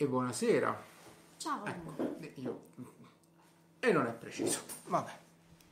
[0.00, 0.80] E buonasera.
[1.38, 1.64] Ciao.
[1.64, 2.60] Ecco, io...
[3.80, 4.60] E non è preciso.
[4.86, 5.18] Vabbè,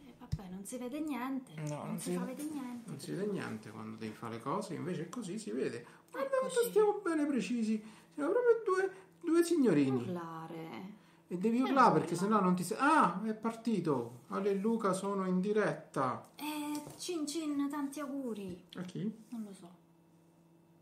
[0.06, 1.52] Eh, vabbè, non si vede niente.
[1.68, 2.90] No, non, non si, si- fa vedere niente.
[2.90, 5.86] non si vede niente quando devi fare le cose, invece così si vede.
[6.10, 7.82] Guarda quanto stiamo bene precisi.
[8.14, 9.96] Siamo proprio due, due signorini.
[10.02, 10.94] Urlare.
[11.28, 12.76] E devi urlare perché sennò non ti sei...
[12.80, 14.22] Ah, è partito.
[14.28, 16.30] Ale e Luca sono in diretta.
[16.36, 18.64] Eh, cin cin, tanti auguri.
[18.76, 19.02] A chi?
[19.30, 19.68] Non lo so.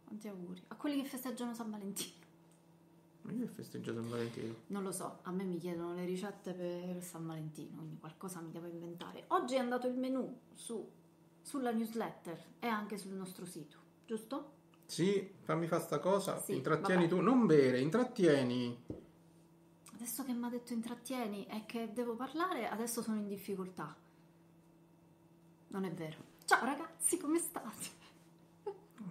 [0.07, 0.63] Tanti auguri.
[0.69, 2.23] A quelli che festeggiano San Valentino.
[3.25, 4.55] Ma io ho festeggiato San Valentino.
[4.67, 8.51] Non lo so, a me mi chiedono le ricette per San Valentino, quindi qualcosa mi
[8.51, 9.25] devo inventare.
[9.29, 10.87] Oggi è andato il menù su,
[11.41, 14.53] sulla newsletter e anche sul nostro sito, giusto?
[14.85, 16.39] Sì, fammi fare sta cosa.
[16.39, 17.15] Sì, intrattieni vabbè.
[17.17, 17.21] tu.
[17.23, 18.85] Non bere, intrattieni.
[19.95, 23.97] Adesso che mi ha detto intrattieni e che devo parlare, adesso sono in difficoltà.
[25.69, 26.33] Non è vero.
[26.45, 28.03] Ciao ragazzi, come state?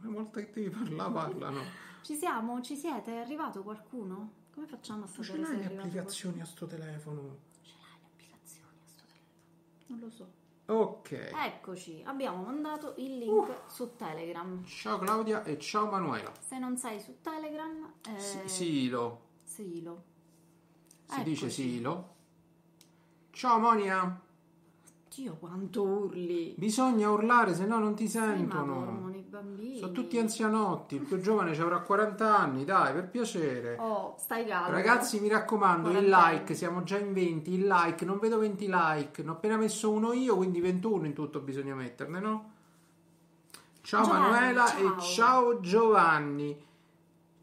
[0.04, 1.62] Una volta che devi parlare, parlano.
[2.04, 2.62] Ci siamo?
[2.62, 3.14] Ci siete?
[3.14, 4.32] È arrivato qualcuno?
[4.54, 7.20] Come facciamo a Non sapere ce se l'hai le applicazioni a sto telefono.
[7.22, 7.40] qualcuno?
[7.62, 9.88] Ce l'hai le applicazioni a sto telefono?
[9.88, 10.32] Non lo so.
[10.66, 11.12] Ok.
[11.46, 14.64] Eccoci, abbiamo mandato il link su Telegram.
[14.66, 16.32] Ciao Claudia e ciao Manuela.
[16.40, 19.22] Se non sei su Telegram, eh, Si- Silo.
[19.44, 20.04] Silo.
[21.06, 21.62] Si dice Eccoci.
[21.62, 22.16] Silo.
[23.32, 24.22] Ciao Monia.
[25.16, 26.56] Dio quanto urli!
[26.58, 29.12] Bisogna urlare, se no non ti sentono.
[29.34, 29.80] Bambini.
[29.80, 30.96] Sono tutti anzianotti.
[30.96, 33.78] Il più giovane ci avrà 40 anni, dai, per piacere.
[33.80, 34.70] Oh, stai calmo.
[34.70, 39.24] Ragazzi, mi raccomando, il like, siamo già in 20, il like, non vedo 20 like,
[39.24, 42.52] ne ho appena messo uno io, quindi 21 in tutto bisogna metterne, no?
[43.82, 44.98] Ciao Giovanni, Manuela ciao.
[44.98, 46.66] e ciao Giovanni.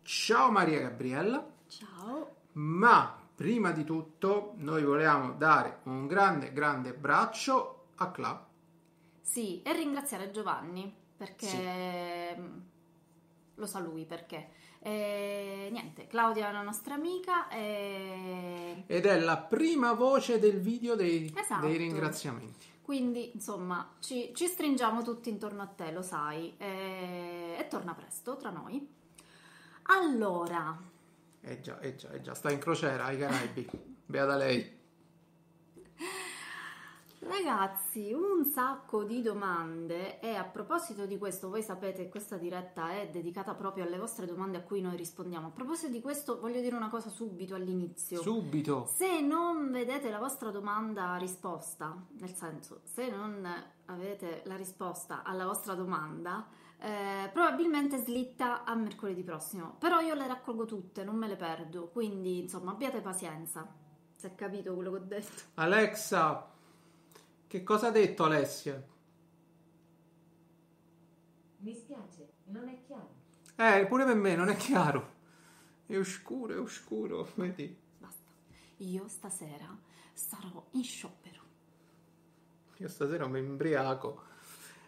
[0.03, 1.45] Ciao Maria Gabriella.
[1.67, 2.37] Ciao.
[2.53, 8.47] Ma prima di tutto noi volevamo dare un grande, grande braccio a Cla.
[9.21, 12.41] Sì, e ringraziare Giovanni perché Sì.
[12.41, 12.59] mm,
[13.57, 14.49] lo sa lui perché.
[14.79, 20.95] E, niente, Claudia è una nostra amica e Ed è la prima voce del video
[20.95, 21.67] dei, Esatto.
[21.67, 22.69] dei ringraziamenti.
[22.81, 28.39] quindi insomma ci, ci stringiamo tutti intorno a te, lo sai, e, e torna presto
[28.39, 28.89] tra noi.
[29.83, 30.79] Allora,
[31.43, 33.69] Eh già, eh già, eh già, sta in crociera ai Caraibi.
[34.07, 34.79] Beata lei.
[37.23, 42.93] Ragazzi, un sacco di domande e a proposito di questo, voi sapete che questa diretta
[42.93, 45.49] è dedicata proprio alle vostre domande a cui noi rispondiamo.
[45.49, 48.23] A proposito di questo, voglio dire una cosa subito all'inizio.
[48.23, 48.87] Subito.
[48.87, 53.47] Se non vedete la vostra domanda risposta, nel senso, se non
[53.85, 56.47] avete la risposta alla vostra domanda,
[56.79, 59.77] eh, probabilmente slitta a mercoledì prossimo.
[59.79, 63.71] Però io le raccolgo tutte, non me le perdo, quindi insomma abbiate pazienza.
[64.15, 65.43] Se è capito quello che ho detto.
[65.55, 66.51] Alexa,
[67.51, 68.81] che cosa ha detto Alessia?
[71.57, 73.11] Mi spiace, non è chiaro.
[73.57, 75.15] Eh, pure per me non è chiaro.
[75.85, 77.77] È oscuro, è oscuro, vedi?
[77.99, 78.31] Basta.
[78.77, 79.77] Io stasera
[80.13, 81.41] sarò in sciopero.
[82.77, 84.23] Io stasera mi imbriaco.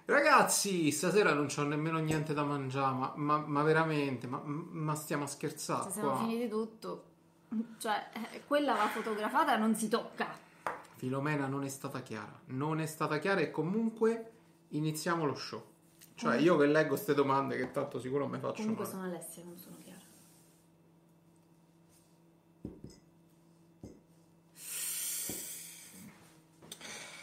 [0.05, 5.25] Ragazzi, stasera non c'ho nemmeno niente da mangiare, ma, ma- ma veramente, ma, ma stiamo
[5.25, 6.19] a scherzare siamo qua.
[6.21, 7.05] finiti tutto,
[7.79, 10.50] cioè, eh, quella va fotografata non si tocca.
[11.06, 14.31] Filomena non è stata chiara, non è stata chiara e comunque
[14.69, 15.60] iniziamo lo show.
[16.14, 18.94] Cioè, io che leggo queste domande che tanto sicuro mi faccio Comunque male.
[18.96, 19.99] sono Alessia, non sono Chiara.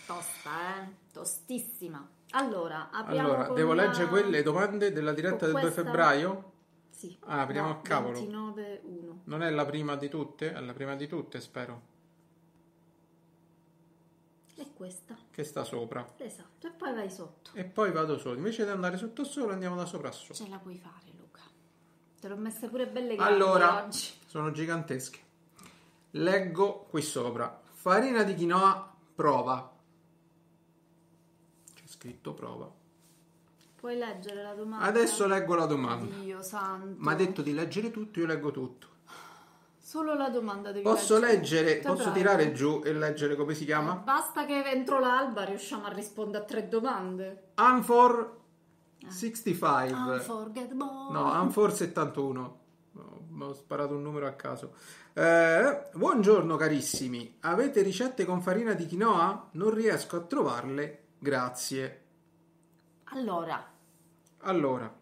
[0.05, 0.87] Tosta, eh?
[1.11, 2.07] Tostissima.
[2.31, 6.51] Allora, apriamo Allora, devo la- leggere quelle domande della diretta con del 2 questa- febbraio?
[6.89, 7.17] Sì.
[7.25, 8.19] Ah, apriamo a cavolo.
[8.19, 9.21] 29-1.
[9.25, 10.53] Non è la prima di tutte?
[10.53, 11.97] È la prima di tutte, spero.
[14.59, 15.15] E questa.
[15.31, 16.05] Che sta sopra.
[16.17, 16.67] Esatto.
[16.67, 17.51] E poi vai sotto.
[17.53, 18.35] E poi vado solo.
[18.35, 20.33] Invece di andare sotto solo, andiamo da sopra a sopra.
[20.33, 21.41] Ce la puoi fare, Luca.
[22.19, 24.11] Te l'ho messe pure belle grandi Allora, oggi.
[24.25, 25.19] sono gigantesche.
[26.11, 27.61] Leggo qui sopra.
[27.71, 29.71] Farina di quinoa, prova.
[31.73, 32.69] C'è scritto prova.
[33.75, 34.85] Puoi leggere la domanda?
[34.87, 36.13] Adesso leggo la domanda.
[36.17, 37.01] Dio santo.
[37.01, 38.87] Mi ha detto di leggere tutto, io leggo tutto.
[39.89, 43.65] Solo la domanda devi Posso leggere, Te posso tirare giù e leggere come si Eh,
[43.65, 43.95] chiama?
[43.95, 47.53] Basta che entro l'alba riusciamo a rispondere a tre domande.
[47.55, 48.37] Anfor
[49.07, 50.13] 65.
[50.13, 50.85] Unforgettable.
[51.09, 52.59] No, Anfor 71.
[52.91, 54.75] No, ho sparato un numero a caso.
[55.13, 57.37] Eh, buongiorno carissimi.
[57.39, 59.49] Avete ricette con farina di quinoa?
[59.53, 61.05] Non riesco a trovarle.
[61.17, 62.03] Grazie.
[63.05, 63.67] Allora,
[64.41, 64.98] Allora,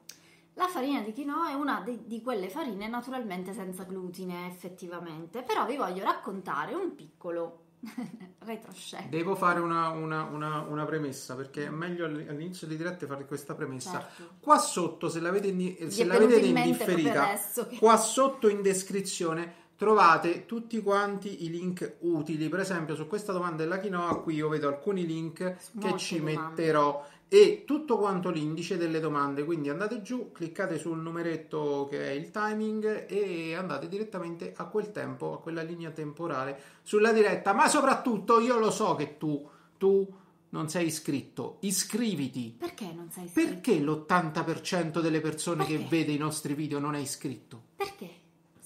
[0.57, 5.43] la farina di quinoa è una di, di quelle farine naturalmente senza glutine, effettivamente.
[5.43, 7.61] Però vi voglio raccontare un piccolo
[8.39, 9.05] retroscena.
[9.07, 13.25] devo fare una, una- una- una premessa perché è meglio all- all'inizio di dirette fare
[13.25, 13.91] questa premessa.
[13.91, 14.35] Certo.
[14.39, 17.37] Qua sotto, se l'avete in, se la vedete in in mente proprio differita,
[17.69, 22.49] che- qua sotto in descrizione trovate tutti quanti i link utili.
[22.49, 25.97] Per esempio, su questa domanda della quinoa, qui io vedo alcuni link Su che molte
[25.99, 26.41] ci domande.
[26.41, 29.43] metterò e tutto quanto l'indice delle domande.
[29.45, 34.91] Quindi andate giù, cliccate sul numeretto che è il timing e andate direttamente a quel
[34.91, 37.53] tempo, a quella linea temporale sulla diretta.
[37.53, 39.47] Ma soprattutto io lo so che tu,
[39.77, 40.07] tu
[40.49, 41.57] non sei iscritto.
[41.59, 42.55] Iscriviti.
[42.57, 43.49] Perché non sei iscritto?
[43.49, 45.89] Perché l'80% delle persone che Perché?
[45.89, 47.61] vede i nostri video non è iscritto?
[47.75, 48.09] Perché?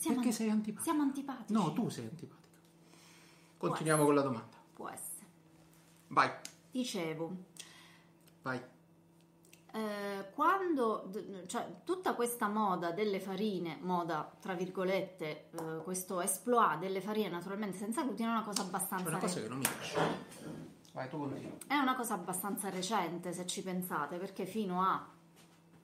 [0.02, 0.82] Siamo, Perché sei antipatico.
[0.84, 1.54] siamo antipatici.
[1.54, 2.40] No, tu sei antipatica.
[3.58, 4.58] Continuiamo con la domanda.
[4.74, 5.26] Può essere.
[6.08, 6.32] Vai,
[6.72, 7.32] Dicevo,
[8.42, 8.60] vai.
[9.74, 11.12] eh, quando,
[11.46, 17.78] cioè, tutta questa moda delle farine, moda tra virgolette, eh, questo exploit delle farine naturalmente
[17.78, 20.00] senza glutine è una cosa È abbastanza una cosa re- che non mi piace.
[20.94, 21.52] Vai, tu continua.
[21.68, 25.08] è una cosa abbastanza recente se ci pensate, perché fino a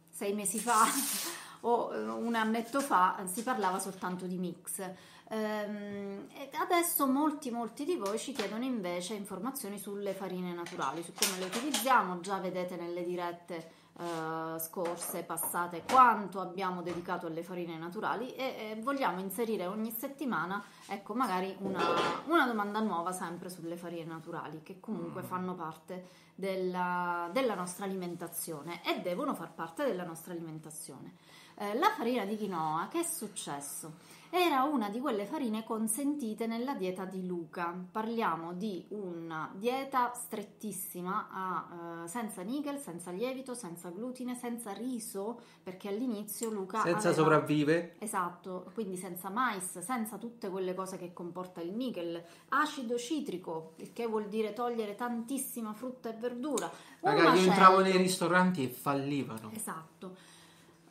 [0.09, 0.83] sei mesi fa
[1.61, 4.81] o eh, un annetto fa eh, si parlava soltanto di mix.
[5.29, 6.27] Ehm,
[6.59, 11.45] adesso molti molti di voi ci chiedono invece informazioni sulle farine naturali, su come le
[11.45, 18.43] utilizziamo, già vedete nelle dirette eh, scorse, passate, quanto abbiamo dedicato alle farine naturali e,
[18.43, 21.81] e vogliamo inserire ogni settimana, ecco, magari una,
[22.27, 28.81] una domanda nuova sempre sulle farine naturali, che comunque fanno parte della, della nostra alimentazione
[28.85, 31.15] e devono far parte della nostra alimentazione.
[31.59, 33.93] Eh, la farina di quinoa, che è successo?
[34.29, 37.73] Era una di quelle farine consentite nella dieta di Luca.
[37.91, 45.39] Parliamo di una dieta strettissima a, eh, senza nickel, senza lievito, senza glutine, senza riso,
[45.63, 47.95] perché all'inizio Luca Senza aveva- sopravvive.
[47.99, 53.93] Esatto, quindi senza mais, senza tutte quelle cose che comporta il nickel, acido citrico, il
[53.93, 56.69] che vuol dire togliere tantissima frutta e verdura.
[56.99, 59.49] Un Raga, io entravo nei ristoranti e fallivano.
[59.53, 60.35] Esatto.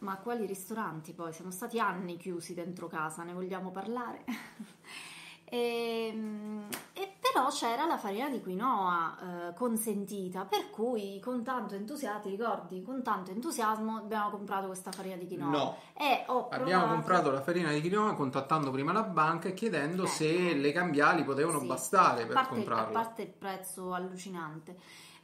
[0.00, 1.32] Ma quali ristoranti poi?
[1.32, 4.24] Siamo stati anni chiusi dentro casa, ne vogliamo parlare?
[5.48, 6.08] e,
[6.92, 12.30] e però c'era la farina di quinoa eh, consentita, per cui con tanto entusiasmo, ti
[12.30, 12.82] ricordi?
[12.82, 15.48] Con tanto entusiasmo abbiamo comprato questa farina di quinoa.
[15.50, 15.76] No.
[15.96, 20.02] E ho Abbiamo provato- comprato la farina di quinoa contattando prima la banca e chiedendo
[20.04, 20.12] Ecco.
[20.12, 22.88] se le cambiali potevano Sì, bastare per comprarla.
[22.98, 24.76] A parte il prezzo allucinante.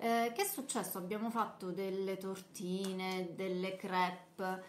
[0.02, 0.98] Eh, che è successo?
[0.98, 4.62] Abbiamo fatto delle tortine, delle crepe.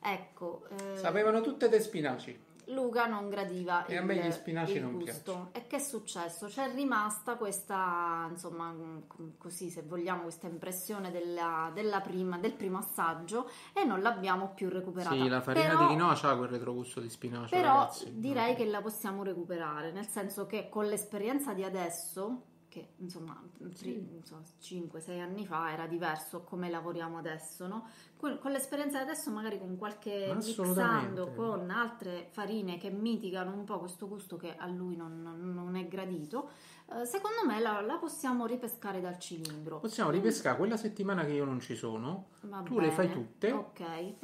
[0.00, 2.44] Ecco, eh, Sapevano tutte dei spinaci.
[2.70, 5.50] Luca non gradiva E a il, me gli spinaci il non gusto.
[5.52, 6.46] E che è successo?
[6.46, 8.98] C'è rimasta questa, insomma, mm,
[9.38, 14.68] così se vogliamo, questa impressione della, della prima, del primo assaggio e non l'abbiamo più
[14.68, 15.14] recuperata.
[15.14, 18.18] Sì, la farina Però- di quinoa c'ha quel retrogusto di spinacio, però ragazzi.
[18.20, 22.42] direi che la possiamo recuperare, nel senso che con l'esperienza di adesso,
[22.76, 23.40] che insomma
[24.60, 27.88] 5-6 anni fa era diverso come lavoriamo adesso, no?
[28.18, 33.64] Con, con l'esperienza di adesso magari con qualche mixando con altre farine che mitigano un
[33.64, 36.50] po' questo gusto che a lui non, non- è gradito,
[36.92, 39.78] eh, secondo me la, la possiamo ripescare dal cilindro.
[39.78, 42.28] Possiamo ripescare quella settimana che io non ci sono.
[42.42, 43.52] Va Tu le fai bene, tutte?
[43.52, 43.80] Ok.
[43.80, 44.16] Eh?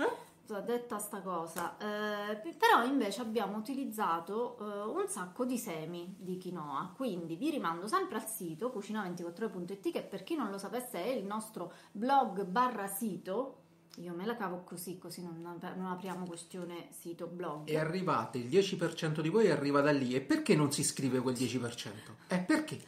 [0.45, 6.93] Detta sta cosa, eh, però invece abbiamo utilizzato eh, un sacco di semi di quinoa,
[6.95, 11.25] quindi vi rimando sempre al sito cucina24.it che per chi non lo sapesse è il
[11.25, 13.63] nostro blog barra sito,
[13.97, 17.69] io me la cavo così, così non, non apriamo questione sito blog.
[17.69, 20.15] E arrivate, il 10% di voi arriva da lì.
[20.15, 21.91] E perché non si scrive quel 10%?
[22.29, 22.81] Eh, perché?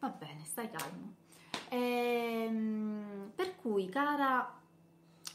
[0.00, 1.14] Va bene, stai calmo.
[1.68, 4.59] Ehm, per cui, cara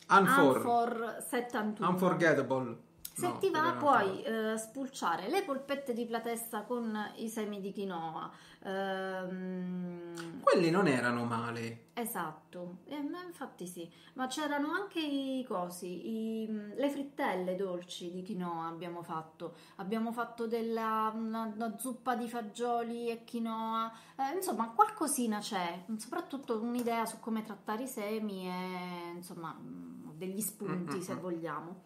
[0.07, 2.77] Unfor, Anfor 71, unforgettable.
[3.15, 7.71] Se No, ti va puoi eh, spulciare le polpette di platessa con i semi di
[7.71, 8.29] quinoa.
[8.61, 11.85] ehm, Quelli non erano male.
[11.93, 18.67] esatto, Eh, infatti sì, ma c'erano anche i cosi, i- le frittelle dolci di quinoa
[18.67, 19.55] abbiamo fatto.
[19.77, 26.59] Abbiamo fatto della una, una zuppa di fagioli e quinoa, Eh, insomma qualcosina c'è, soprattutto
[26.61, 31.83] un'idea su come trattare i semi e insomma mm, degli spunti Mm, mm, se vogliamo.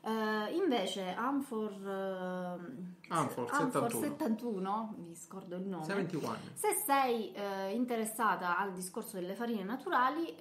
[0.00, 4.00] Eh, invece Amfor, eh, Amfor Amfor 71.
[4.00, 5.84] 71, mi scordo il nome.
[5.84, 6.36] 71.
[6.54, 10.36] Se sei eh, interessata al discorso delle farine naturali,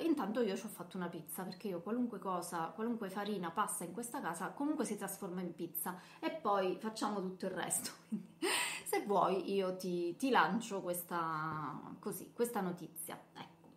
[0.00, 3.92] intanto io ci ho fatto una pizza perché io qualunque cosa, qualunque farina passa in
[3.92, 7.90] questa casa, comunque si trasforma in pizza e poi facciamo tutto il resto.
[8.86, 13.18] Se vuoi, io ti, ti lancio questa, così, questa notizia.
[13.32, 13.68] Ecco.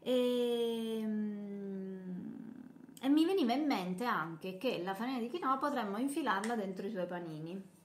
[0.00, 1.04] E,
[3.00, 6.92] e mi veniva in mente anche che la farina di quinoa potremmo infilarla dentro i
[6.92, 7.78] tuoi panini,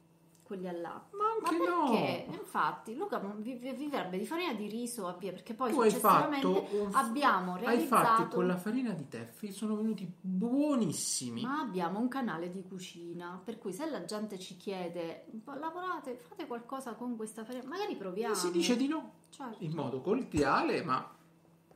[0.43, 1.15] quelli al latte.
[1.15, 2.25] Ma anche Ma perché?
[2.27, 2.33] no.
[2.35, 5.89] Infatti, Luca vi- vi- vivrebbe di farina di riso a via, perché poi Tu hai
[5.89, 11.41] successivamente fatto abbiamo Hai realizzato fatti con la farina di teffi, sono venuti buonissimi.
[11.41, 16.45] ma abbiamo un canale di cucina, per cui se la gente ci chiede lavorate, fate
[16.45, 18.33] qualcosa con questa farina, magari proviamo.
[18.33, 19.63] E si dice di no, Certo.
[19.63, 21.09] in modo cordiale ma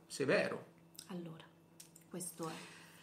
[0.06, 0.64] severo.
[1.08, 1.44] Allora,
[2.08, 2.52] questo è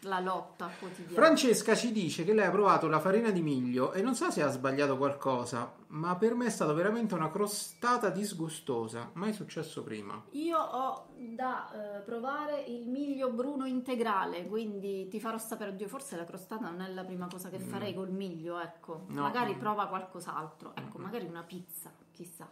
[0.02, 1.14] la lotta quotidiana.
[1.14, 4.42] Francesca ci dice che lei ha provato la farina di miglio e non sa se
[4.44, 9.10] ha sbagliato qualcosa, ma per me è stata veramente una crostata disgustosa.
[9.14, 10.22] Mai successo prima.
[10.32, 16.16] Io ho da eh, provare il miglio bruno integrale, quindi ti farò sapere, oddio, forse
[16.16, 19.04] la crostata non è la prima cosa che farei col miglio, ecco.
[19.08, 19.22] No.
[19.24, 21.02] Magari prova qualcos'altro, ecco, Mm.
[21.02, 22.48] magari una pizza, chissà.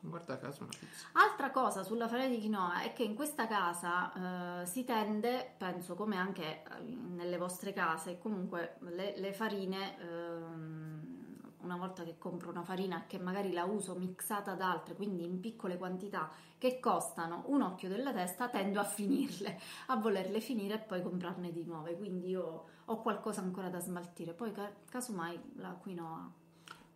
[0.00, 1.08] Guarda caso una pizza.
[1.12, 5.94] Altra cosa sulla farina di quinoa è che in questa casa eh, si tende, penso
[5.94, 11.14] come anche eh, nelle vostre case, comunque le, le farine, ehm,
[11.62, 15.40] una volta che compro una farina che magari la uso mixata ad altre, quindi in
[15.40, 20.78] piccole quantità che costano un occhio della testa, tendo a finirle, a volerle finire e
[20.78, 21.96] poi comprarne di nuove.
[21.96, 24.32] Quindi io ho qualcosa ancora da smaltire.
[24.32, 26.32] Poi ca- casomai la quinoa,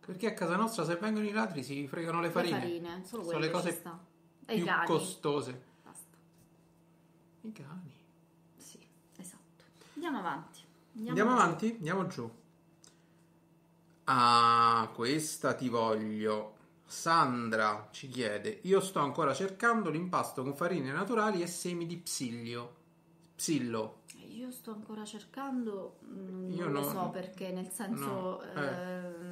[0.05, 2.59] Perché a casa nostra se vengono i ladri si fregano le le farine.
[2.59, 3.81] farine, solo Sono le cose
[4.45, 4.85] più cani.
[4.85, 5.63] costose.
[5.83, 6.17] Basta.
[7.41, 7.93] I cani.
[8.57, 8.79] Sì,
[9.17, 9.63] esatto.
[9.93, 10.59] Andiamo avanti.
[10.97, 11.35] Andiamo giù.
[11.37, 11.71] avanti?
[11.77, 12.31] Andiamo giù.
[14.05, 16.55] Ah, questa ti voglio.
[16.85, 22.75] Sandra ci chiede: Io sto ancora cercando l'impasto con farine naturali e semi di psilio.
[23.35, 23.99] Psillo.
[24.27, 28.65] Io sto ancora cercando, mm, Io non lo no- so perché, nel senso, no, eh.
[28.65, 29.30] ehm,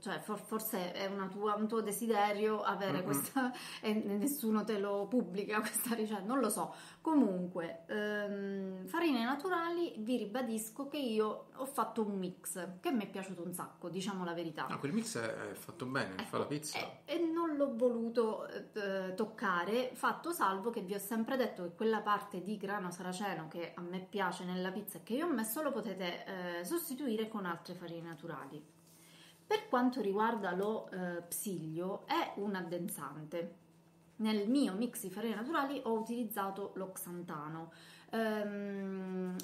[0.00, 3.04] cioè, for- forse è tua- un tuo desiderio avere Mm-mm.
[3.04, 6.74] questa e nessuno te lo pubblica questa ricetta, non lo so.
[7.00, 13.08] Comunque, ehm, farine naturali, vi ribadisco che io ho fatto un mix che mi è
[13.08, 14.66] piaciuto un sacco, diciamo la verità.
[14.68, 16.78] No, quel mix è fatto bene, fa la pizza.
[16.78, 21.74] E, e non l'ho voluto eh, toccare, fatto salvo che vi ho sempre detto che
[21.74, 25.32] quella parte di grano saraceno che a me piace nella pizza e che io ho
[25.32, 28.78] messo lo potete eh, sostituire con altre farine naturali.
[29.50, 33.56] Per quanto riguarda lo eh, psilio, è un addensante.
[34.18, 37.72] Nel mio mix di farine naturali ho utilizzato lo xantano.
[38.10, 39.34] Ehm,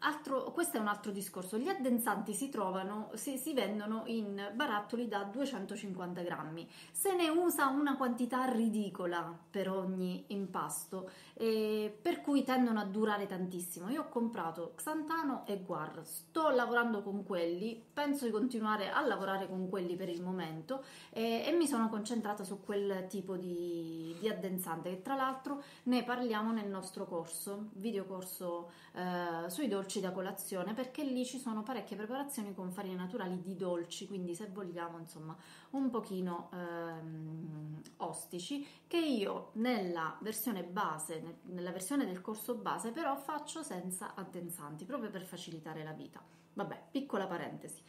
[0.00, 1.58] altro- questo è un altro discorso.
[1.58, 6.68] Gli addensanti si trovano, si, si vendono in barattoli da 250 grammi.
[6.92, 13.26] Se ne usa una quantità ridicola per ogni impasto, eh, per cui tendono a durare
[13.26, 13.88] tantissimo.
[13.88, 19.48] Io ho comprato Xantano e Guar, sto lavorando con quelli, penso di continuare a lavorare
[19.48, 24.28] con quelli per il momento e, e mi sono concentrata su quel tipo di, di
[24.28, 30.74] addensante che tra l'altro ne parliamo nel nostro corso, videocorso eh, sui dolci da colazione
[30.74, 35.34] perché lì ci sono parecchie preparazioni con farine naturali di dolci, quindi se vogliamo insomma
[35.70, 42.90] un pochino ehm, ostici che io nella versione base, ne- nella versione del corso base
[42.90, 46.22] però faccio senza addensanti proprio per facilitare la vita.
[46.52, 47.82] Vabbè, piccola parentesi.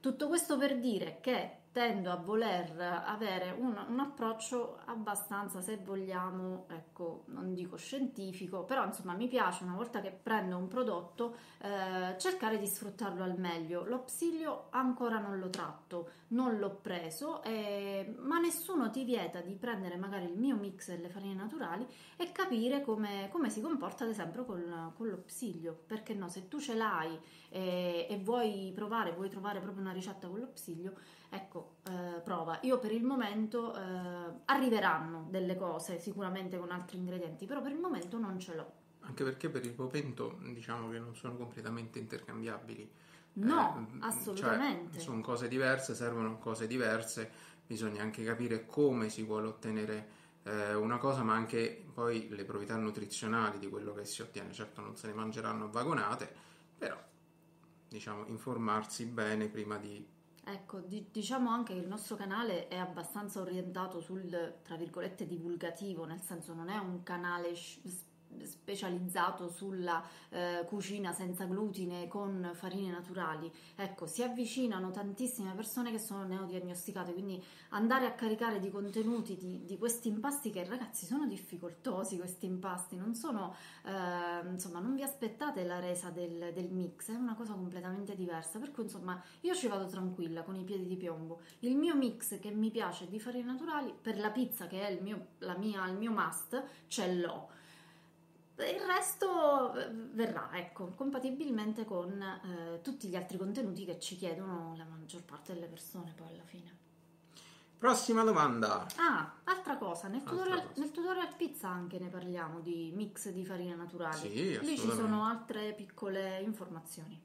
[0.00, 6.64] Tutto questo per dire che tendo a voler avere un, un approccio abbastanza, se vogliamo,
[6.70, 12.16] ecco, non dico scientifico, però insomma mi piace una volta che prendo un prodotto eh,
[12.16, 13.84] cercare di sfruttarlo al meglio.
[13.84, 19.54] Lo psilio ancora non lo tratto, non l'ho preso, eh, ma nessuno ti vieta di
[19.54, 24.10] prendere magari il mio mix delle farine naturali e capire come, come si comporta ad
[24.10, 25.78] esempio con, con lo psilio.
[25.86, 30.26] Perché no, se tu ce l'hai e, e vuoi provare, vuoi trovare proprio una ricetta
[30.26, 30.94] con lo psilio,
[31.30, 32.58] ecco, eh, prova.
[32.62, 33.80] Io per il momento eh,
[34.46, 38.72] arriveranno delle cose sicuramente con altri ingredienti, però per il momento non ce l'ho.
[39.00, 42.90] Anche perché per il momento diciamo che non sono completamente intercambiabili.
[43.34, 44.94] No, Eh, assolutamente.
[44.94, 47.30] Cioè, sono cose diverse, servono cose diverse,
[47.66, 50.08] bisogna anche capire come si vuole ottenere
[50.44, 54.52] eh, una cosa, ma anche poi le proprietà nutrizionali di quello che si ottiene.
[54.52, 56.34] Certo non se ne mangeranno a vagonate,
[56.78, 56.96] però
[57.88, 60.14] diciamo informarsi bene prima di...
[60.48, 66.04] Ecco, di- diciamo anche che il nostro canale è abbastanza orientato sul, tra virgolette, divulgativo,
[66.04, 67.80] nel senso non è un canale sci-
[68.44, 73.50] specializzato sulla eh, cucina senza glutine con farine naturali.
[73.74, 79.64] Ecco, si avvicinano tantissime persone che sono neodiagnosticate, quindi andare a caricare di contenuti di,
[79.64, 85.02] di questi impasti che ragazzi sono difficoltosi questi impasti, non sono, eh, insomma, non vi
[85.02, 89.54] aspettate la resa del, del mix, è una cosa completamente diversa, per cui insomma io
[89.54, 91.40] ci vado tranquilla con i piedi di piombo.
[91.60, 95.02] Il mio mix che mi piace di farine naturali per la pizza che è il
[95.02, 97.48] mio, la mia, il mio must ce l'ho.
[98.58, 99.72] Il resto
[100.12, 105.52] verrà, ecco, compatibilmente con eh, tutti gli altri contenuti che ci chiedono la maggior parte
[105.52, 106.74] delle persone poi alla fine.
[107.78, 108.86] Prossima domanda.
[108.96, 110.80] Ah, altra cosa, nel Altra tutorial, cosa.
[110.80, 114.16] nel tutorial pizza anche ne parliamo di mix di farine naturali.
[114.18, 117.22] Sì, Lì ci sono altre piccole informazioni.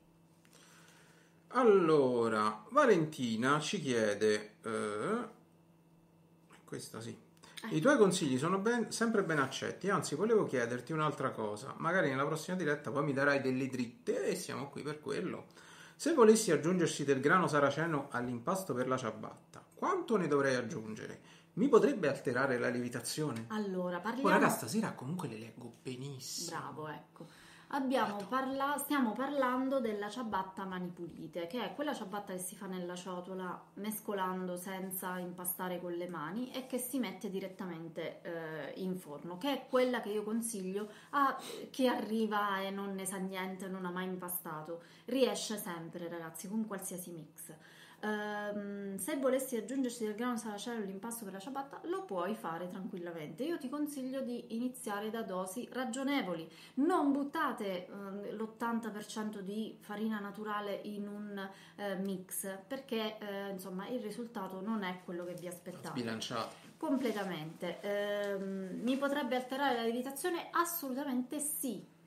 [1.53, 4.55] Allora, Valentina ci chiede...
[4.63, 5.39] eh,
[6.65, 7.17] questa sì.
[7.69, 12.25] I tuoi consigli sono ben- sempre ben accetti, anzi volevo chiederti un'altra cosa, magari nella
[12.25, 15.45] prossima diretta poi mi darai delle dritte e siamo qui per quello.
[15.95, 21.21] Se volessi aggiungersi del grano saraceno all'impasto per la ciabatta, quanto ne dovrei aggiungere?
[21.53, 23.45] Mi potrebbe alterare la lievitazione?
[23.49, 24.29] Allora, parliamo...
[24.29, 26.57] raga, stasera comunque le leggo benissimo.
[26.57, 27.27] Bravo, ecco.
[27.73, 32.65] Abbiamo parla- stiamo parlando della ciabatta mani pulite, che è quella ciabatta che si fa
[32.65, 38.97] nella ciotola mescolando senza impastare con le mani e che si mette direttamente eh, in
[38.97, 41.37] forno, che è quella che io consiglio a
[41.69, 44.81] chi arriva e non ne sa niente, non ha mai impastato.
[45.05, 47.53] Riesce sempre, ragazzi, con qualsiasi mix.
[48.01, 53.43] Ehm, se volessi aggiungersi del grano saraceno all'impasto per la ciabatta, lo puoi fare tranquillamente.
[53.43, 56.50] Io ti consiglio di iniziare da dosi ragionevoli.
[56.75, 64.01] Non buttate ehm, l'80% di farina naturale in un eh, mix perché eh, insomma il
[64.01, 66.00] risultato non è quello che vi aspettate.
[66.00, 66.70] Sbilanciato.
[66.77, 67.79] Completamente.
[67.81, 70.48] Ehm, mi potrebbe alterare la lievitazione?
[70.51, 72.00] Assolutamente sì.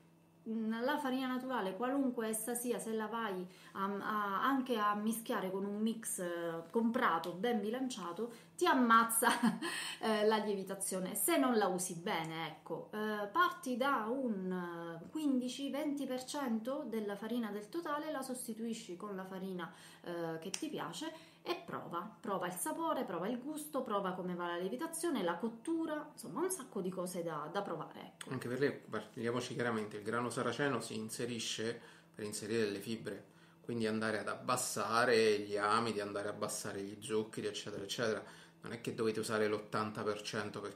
[0.47, 5.65] La farina naturale, qualunque essa sia, se la vai a- a- anche a mischiare con
[5.65, 9.27] un mix eh, comprato, ben bilanciato, ti ammazza
[10.01, 11.15] eh, la lievitazione.
[11.15, 17.67] Se non la usi bene, ecco, eh, parti da un eh, 15-20% della farina del
[17.67, 19.73] totale, la sostituisci con la farina
[20.39, 21.11] che ti piace
[21.45, 26.09] e prova, prova il sapore, prova il gusto, prova come va la lievitazione, la cottura,
[26.11, 28.13] insomma un sacco di cose da, da provare.
[28.17, 28.31] Ecco.
[28.31, 31.79] Anche per lei, parliamoci chiaramente, il grano saraceno si inserisce
[32.15, 33.25] per inserire delle fibre,
[33.61, 38.23] quindi andare ad abbassare gli amidi, andare ad abbassare gli zuccheri, eccetera, eccetera.
[38.61, 40.75] Non è che dovete usare l'80% per...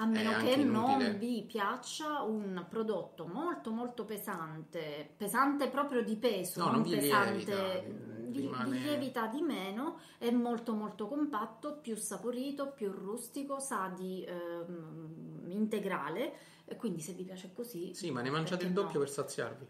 [0.00, 0.68] A meno che inutile.
[0.70, 6.96] non vi piaccia un prodotto molto molto pesante, pesante proprio di peso, No, non vi
[6.96, 12.90] pesante, lievita, vi, rimane- vi lievita di meno, è molto molto compatto, più saporito, più
[12.92, 16.32] rustico, sa di ehm, integrale,
[16.78, 17.92] quindi se vi piace così...
[17.94, 18.82] Sì, ma ne mangiate il perché no?
[18.86, 19.66] doppio per saziarvi.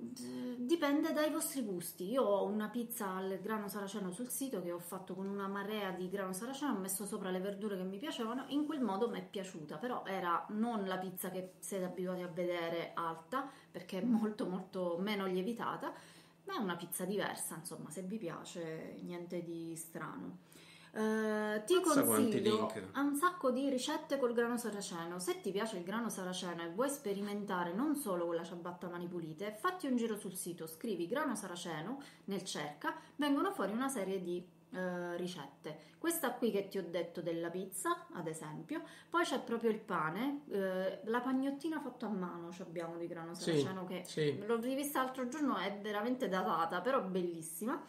[0.00, 2.08] Dipende dai vostri gusti.
[2.10, 5.90] Io ho una pizza al grano saraceno sul sito che ho fatto con una marea
[5.90, 9.18] di grano saraceno, ho messo sopra le verdure che mi piacevano, in quel modo mi
[9.18, 14.04] è piaciuta, però era non la pizza che siete abituati a vedere alta, perché è
[14.04, 15.92] molto molto meno lievitata,
[16.44, 20.38] ma è una pizza diversa, insomma, se vi piace, niente di strano.
[20.92, 25.18] Eh, ti quanti consiglio un sacco di ricette col grano saraceno.
[25.18, 29.06] Se ti piace il grano saraceno e vuoi sperimentare non solo con la ciabatta mani
[29.06, 34.20] pulite, fatti un giro sul sito, scrivi grano saraceno nel cerca, vengono fuori una serie
[34.22, 35.96] di eh, ricette.
[35.98, 40.42] Questa qui che ti ho detto della pizza, ad esempio, poi c'è proprio il pane,
[40.50, 44.38] eh, la pagnottina fatta a mano ci abbiamo di grano Sì, saraceno che sì.
[44.44, 47.82] l'ho rivista l'altro giorno, è veramente datata, però bellissima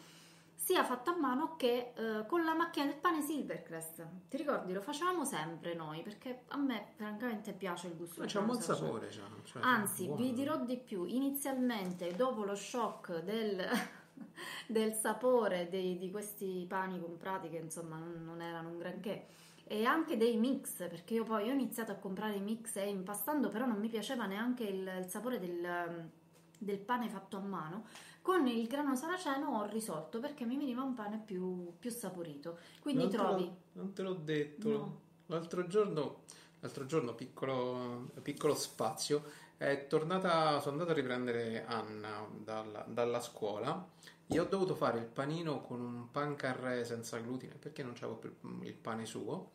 [0.69, 4.05] sia fatta a mano che eh, con la macchina del pane Silvercrest.
[4.29, 4.71] Ti ricordi?
[4.71, 8.61] Lo facevamo sempre noi perché a me francamente piace il gusto Ma c'è un buon
[8.61, 10.21] sapore, c'ha, cioè, Anzi, buono.
[10.21, 11.05] vi dirò di più.
[11.05, 13.65] Inizialmente, dopo lo shock del,
[14.67, 19.25] del sapore dei- di questi pani comprati, che insomma non, non erano un granché,
[19.63, 23.49] e anche dei mix, perché io poi ho iniziato a comprare i mix e impastando,
[23.49, 26.11] però non mi piaceva neanche il, il sapore del,
[26.59, 27.85] del pane fatto a mano.
[28.29, 32.59] Con il grano saraceno ho risolto perché mi veniva un pane più, più saporito.
[32.79, 33.45] Quindi non te trovi.
[33.45, 34.69] l'ho- non te l'ho detto.
[34.69, 35.01] No.
[35.27, 36.23] L'altro giorno,
[36.59, 39.23] l'altro giorno piccolo, piccolo spazio,
[39.57, 43.85] È tornata, sono andato a riprendere Anna dalla, dalla scuola.
[44.25, 48.15] Gli ho dovuto fare il panino con un pan carré senza glutine perché non c'avevo
[48.19, 49.51] più il pane suo.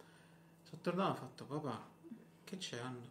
[0.63, 1.87] Sono tornato e ho fatto, papà,
[2.45, 3.09] che c'è Anna?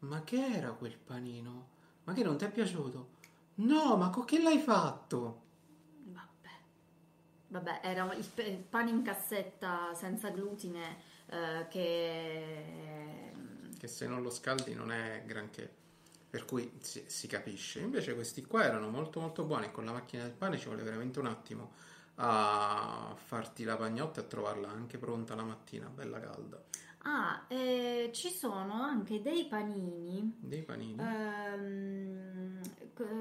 [0.00, 1.68] Ma che era quel panino?
[2.04, 3.18] Ma che non ti è piaciuto?
[3.60, 5.42] No, ma con che l'hai fatto?
[6.04, 6.50] Vabbè.
[7.48, 10.96] Vabbè, era il, pe- il pane in cassetta senza glutine
[11.26, 13.32] eh, che...
[13.78, 15.78] Che se non lo scaldi non è granché.
[16.30, 17.80] Per cui si, si capisce.
[17.80, 19.70] Invece questi qua erano molto molto buoni.
[19.72, 21.72] Con la macchina del pane ci vuole veramente un attimo
[22.16, 26.62] a farti la pagnotta e a trovarla anche pronta la mattina, bella calda.
[27.02, 30.96] Ah, eh, ci sono anche dei panini Dei panini.
[31.02, 32.60] Ehm,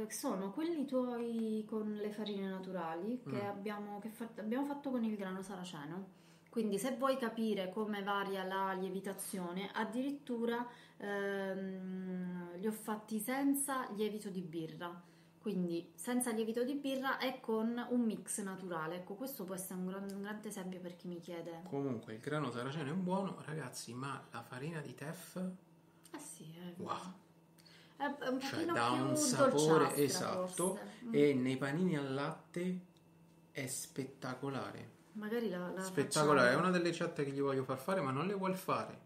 [0.10, 3.48] sono quelli tuoi con le farine naturali che, Mm.
[3.48, 6.18] abbiamo, che fa- abbiamo fatto con il grano saraceno.
[6.50, 14.30] Quindi se vuoi capire come varia la lievitazione, addirittura ehm, li ho fatti senza lievito
[14.30, 15.02] di birra.
[15.50, 18.98] Quindi senza lievito di birra e con un mix naturale.
[18.98, 21.62] Ecco, questo può essere un, gran- un grande esempio per chi mi chiede.
[21.68, 26.80] Comunque il grano saraceno è buono, ragazzi, ma la farina di teff Eh sì, è,
[26.80, 26.98] Wow.
[27.98, 30.78] è, è un Cioè, dà un sapore esatto.
[31.06, 31.14] Mm.
[31.16, 32.80] e nei panini al latte
[33.52, 34.98] è spettacolare.
[35.14, 36.68] Magari la, la Spettacolare, è facciamo.
[36.68, 39.00] una delle ricette che gli voglio far fare, ma non le vuol fare.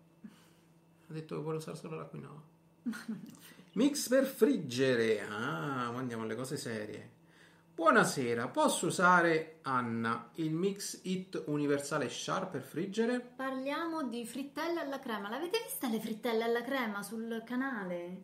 [1.07, 2.41] Ha detto che vuole usare solo la quinoa.
[3.73, 5.21] Mix per friggere.
[5.21, 7.11] Ah, ma andiamo alle cose serie.
[7.73, 13.19] Buonasera, posso usare Anna il Mix It universale Sharp per friggere?
[13.19, 15.27] Parliamo di frittelle alla crema.
[15.27, 18.23] L'avete vista le frittelle alla crema sul canale?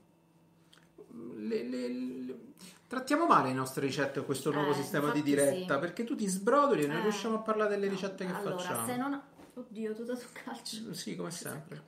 [1.38, 2.38] Le- le- le-
[2.88, 5.80] Trattiamo male le nostre ricette con questo nuovo Eh, sistema di diretta sì.
[5.80, 7.92] perché tu ti sbrodoli e non Eh, riusciamo a parlare delle no.
[7.92, 8.86] ricette che allora, facciamo.
[8.86, 9.22] Se non...
[9.56, 10.94] Oddio, tu dato un calcio.
[10.94, 11.84] Sì, come sempre.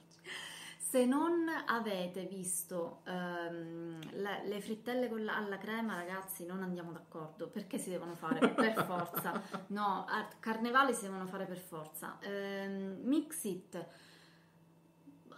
[0.91, 7.47] Se non avete visto ehm, le, le frittelle la- alla crema, ragazzi, non andiamo d'accordo
[7.47, 9.41] perché si devono fare per forza.
[9.67, 12.17] No, a carnevale si devono fare per forza.
[12.19, 13.85] Ehm, mix it.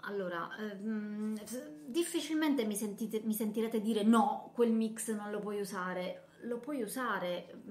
[0.06, 1.38] Allora, ehm,
[1.86, 6.23] difficilmente mi, sentite- mi sentirete dire no, quel mix non lo puoi usare.
[6.43, 7.62] Lo puoi usare,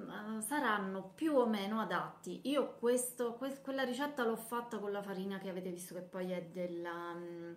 [0.41, 2.41] saranno più o meno adatti.
[2.45, 6.31] Io questo, que- quella ricetta l'ho fatta con la farina che avete visto che poi
[6.33, 7.53] è della, mm,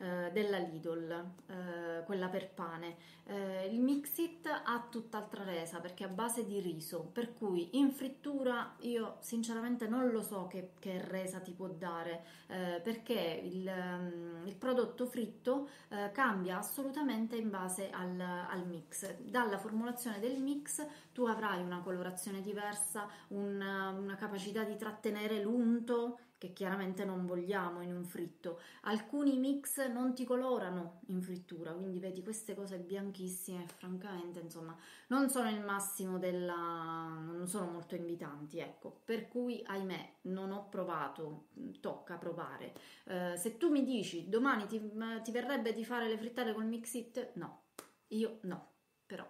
[0.00, 1.10] eh, della Lidl,
[1.46, 2.96] eh, quella per pane.
[3.24, 7.92] Eh, il Mixit ha tutt'altra resa perché è a base di riso, per cui in
[7.92, 13.68] frittura io sinceramente non lo so che, che resa ti può dare, eh, perché il,
[13.68, 19.18] ehm, il prodotto fritto eh, cambia assolutamente in base al, al mix.
[19.18, 26.18] Dalla formulazione del mix tu avrai una colorazione diversa, una, una capacità di trattenere l'unto
[26.40, 28.60] che chiaramente non vogliamo in un fritto.
[28.84, 34.74] Alcuni mix non ti colorano in frittura, quindi vedi queste cose bianchissime, francamente, insomma,
[35.08, 39.02] non sono il massimo della non sono molto invitanti, ecco.
[39.04, 41.48] Per cui ahimè, non ho provato,
[41.80, 42.72] tocca provare.
[43.04, 44.80] Eh, se tu mi dici domani ti,
[45.22, 47.32] ti verrebbe di fare le frittelle col mix it?
[47.34, 47.64] No.
[48.08, 48.72] Io no,
[49.04, 49.28] però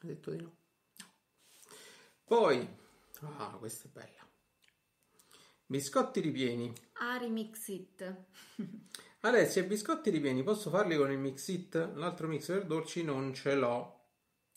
[0.00, 0.54] Ha detto di no.
[2.24, 2.68] Poi,
[3.22, 4.17] ah, questa è bella.
[5.68, 6.72] Biscotti ripieni.
[7.10, 8.14] Ari mix it.
[9.20, 11.92] Alessia, biscotti ripieni, posso farli con il Mix It?
[11.94, 14.00] L'altro mix per dolci non ce l'ho.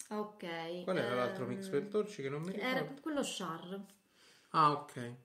[0.10, 0.43] Ok.
[0.84, 3.02] Qual era l'altro ehm, mix per dolci che non mi Era ricordo?
[3.02, 3.82] quello char.
[4.52, 5.15] Ah, ok.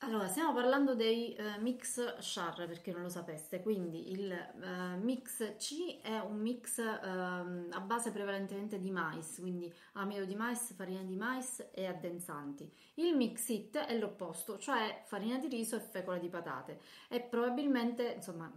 [0.00, 3.62] Allora, stiamo parlando dei eh, mix char, perché non lo sapeste.
[3.62, 9.72] Quindi il eh, mix C è un mix ehm, a base prevalentemente di mais, quindi
[9.94, 12.70] amido di mais, farina di mais e addensanti.
[12.94, 16.80] Il mix it è l'opposto, cioè farina di riso e fecola di patate.
[17.08, 18.52] E probabilmente, insomma,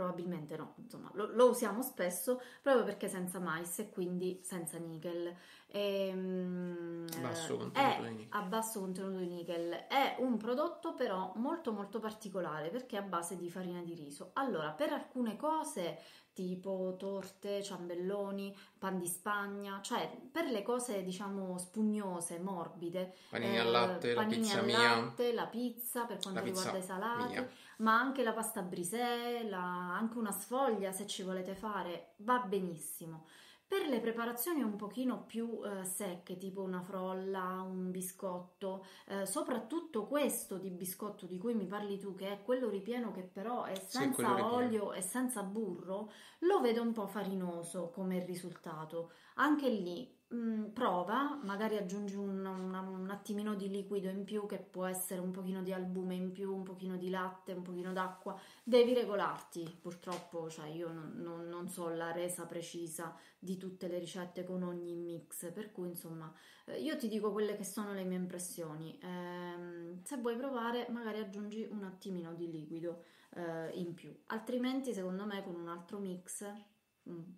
[0.00, 5.34] probabilmente no, insomma, lo, lo usiamo spesso proprio perché senza mais e quindi senza nickel.
[5.72, 8.40] Ehm, Basso eh, contenuto è di nickel.
[8.40, 9.70] a basso contenuto di nickel.
[9.88, 14.30] È un prodotto però molto molto particolare perché è a base di farina di riso.
[14.34, 15.98] Allora, per alcune cose
[16.32, 23.58] tipo torte, ciambelloni, pan di spagna, cioè per le cose diciamo spugnose, morbide, Panini eh,
[23.58, 24.78] al latte, la panini pizza al mia.
[24.78, 27.48] latte, la pizza per quanto La pizza riguarda i salati, mia.
[27.80, 33.26] Ma anche la pasta brisée, la- anche una sfoglia se ci volete fare, va benissimo.
[33.66, 40.06] Per le preparazioni un pochino più eh, secche, tipo una frolla, un biscotto, eh, soprattutto
[40.08, 43.78] questo di biscotto di cui mi parli tu, che è quello ripieno che però è
[43.84, 44.50] Sì, senza ripieno.
[44.52, 49.12] olio e senza burro, lo vedo un po' farinoso come risultato.
[49.36, 54.58] Anche lì mh, prova, magari aggiungi un, una- un attimino di liquido in più, che
[54.58, 58.38] può essere un pochino di albume in più, un pochino di latte, un pochino d'acqua,
[58.62, 59.78] devi regolarti.
[59.80, 64.62] Purtroppo cioè, io non, non, non so la resa precisa di tutte le ricette con
[64.62, 66.32] ogni mix, per cui insomma
[66.66, 68.98] eh, io ti dico quelle che sono le mie impressioni.
[69.02, 73.02] Ehm, se vuoi provare magari aggiungi un attimino di liquido
[73.34, 76.69] eh, in più, altrimenti secondo me con un altro mix mm,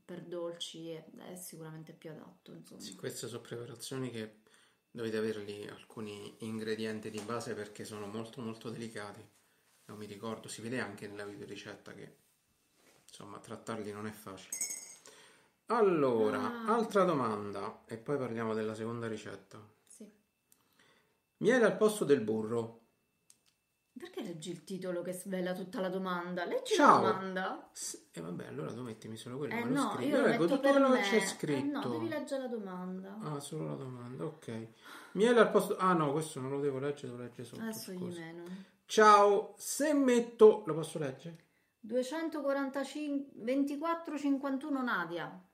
[0.05, 2.53] per dolci è, è sicuramente più adatto.
[2.53, 2.81] Insomma.
[2.81, 4.41] Sì, queste sono preparazioni che
[4.91, 9.27] dovete averli alcuni ingredienti di base perché sono molto molto delicati.
[9.87, 12.17] Non mi ricordo, si vede anche nella videoricetta che
[13.07, 14.57] insomma trattarli non è facile.
[15.67, 16.75] Allora, Ah.
[16.75, 19.59] altra domanda e poi parliamo della seconda ricetta.
[19.87, 20.11] Sì.
[21.39, 22.82] Miele al posto del burro.
[24.03, 26.45] Perché leggi il titolo che svela tutta la domanda?
[26.45, 27.03] Leggi Ciao.
[27.05, 27.71] la domanda.
[28.11, 29.55] E vabbè, allora tu mettimi solo quello.
[29.55, 30.11] Eh no, scrivi.
[30.11, 31.79] io lo leggo tutto quello che c'è Eh scritto.
[31.79, 33.17] no, devi leggere la domanda.
[33.23, 34.67] Ah, solo la domanda, ok.
[35.13, 35.77] Miele al posto...
[35.77, 38.21] Ah no, questo non lo devo leggere, devo leggere sotto, Adesso gli scusa.
[38.23, 38.43] meno.
[38.87, 40.65] Ciao, se metto...
[40.67, 41.37] Lo posso leggere?
[41.79, 45.49] 245 2451 Nadia.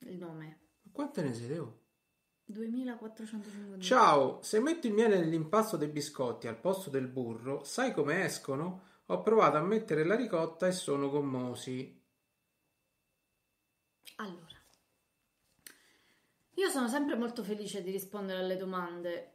[0.00, 0.62] Il nome.
[0.90, 1.58] Quante ne siete?
[1.60, 1.82] oh?
[2.46, 3.78] 2451.
[3.80, 8.92] Ciao, se metto il miele nell'impasto dei biscotti al posto del burro, sai come escono?
[9.06, 12.02] Ho provato a mettere la ricotta e sono gommosi.
[14.16, 14.62] Allora,
[16.54, 19.33] io sono sempre molto felice di rispondere alle domande.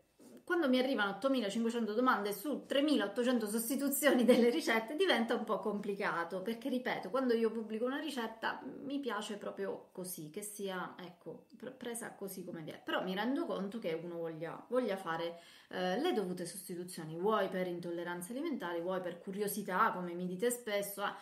[0.50, 6.70] Quando mi arrivano 8500 domande su 3800 sostituzioni delle ricette diventa un po' complicato perché
[6.70, 12.14] ripeto, quando io pubblico una ricetta mi piace proprio così, che sia ecco, pre- presa
[12.16, 12.82] così come viene.
[12.84, 17.68] Però mi rendo conto che uno voglia, voglia fare eh, le dovute sostituzioni, vuoi per
[17.68, 21.06] intolleranze alimentari, vuoi per curiosità, come mi dite spesso.
[21.06, 21.14] eh.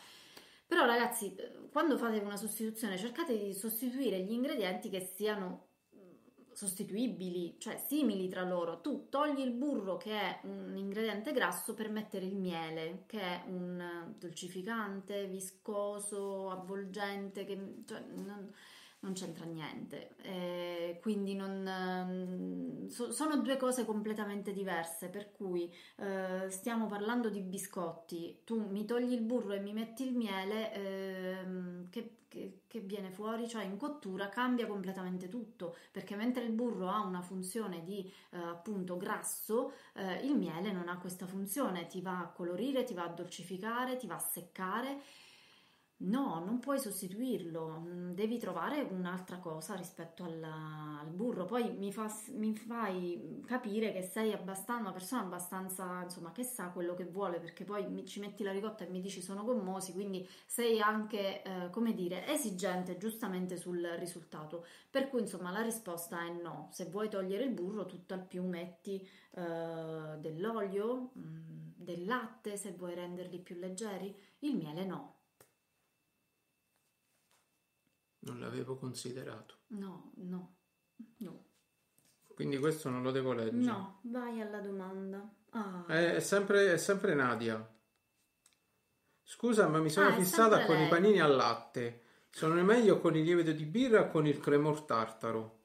[0.66, 5.67] Però ragazzi, eh, quando fate una sostituzione cercate di sostituire gli ingredienti che siano
[6.58, 8.82] sostituibili, cioè simili tra loro.
[8.82, 13.44] Tu togli il burro che è un ingrediente grasso per mettere il miele, che è
[13.46, 18.52] un dolcificante, viscoso, avvolgente, che cioè, non,
[19.08, 20.16] non c'entra niente.
[20.22, 27.30] Eh, quindi non, ehm, so- sono due cose completamente diverse, per cui eh, stiamo parlando
[27.30, 32.62] di biscotti, tu mi togli il burro e mi metti il miele, ehm, che, che-
[32.68, 37.22] che viene fuori, cioè in cottura cambia completamente tutto, perché mentre il burro ha una
[37.22, 42.28] funzione di eh, appunto grasso, eh, il miele non ha questa funzione, ti va a
[42.28, 45.00] colorire, ti va a dolcificare, ti va a seccare.
[46.00, 51.46] No, non puoi sostituirlo, mm, devi trovare un'altra cosa rispetto alla- al burro.
[51.46, 56.70] Poi mi, fa- mi fai capire che sei abbastanza, una persona abbastanza, insomma, che sa
[56.70, 59.92] quello che vuole, perché poi mi- ci metti la ricotta e mi dici sono gommosi,
[59.94, 64.66] quindi sei anche, eh, come dire, esigente giustamente sul risultato.
[64.92, 66.70] Per cui, insomma, la risposta è no.
[66.72, 72.72] Se vuoi togliere il burro, tutto al più metti eh, dell'olio, mm, del latte, se
[72.74, 75.16] vuoi renderli più leggeri, il miele no.
[78.28, 79.56] Non l'avevo considerato.
[79.68, 80.56] No, no,
[81.18, 81.44] no,
[82.34, 83.58] Quindi questo non lo devo leggere.
[83.64, 85.28] no, vai alla domanda.
[85.52, 87.66] Ah, È, è sempre, è sempre Nadia.
[89.24, 90.90] Scusa, ma mi sono Ah, fissata con i lei.
[90.90, 92.02] panini al latte.
[92.30, 95.56] Sono meglio con il lievito di birra o con il cremor tartaro?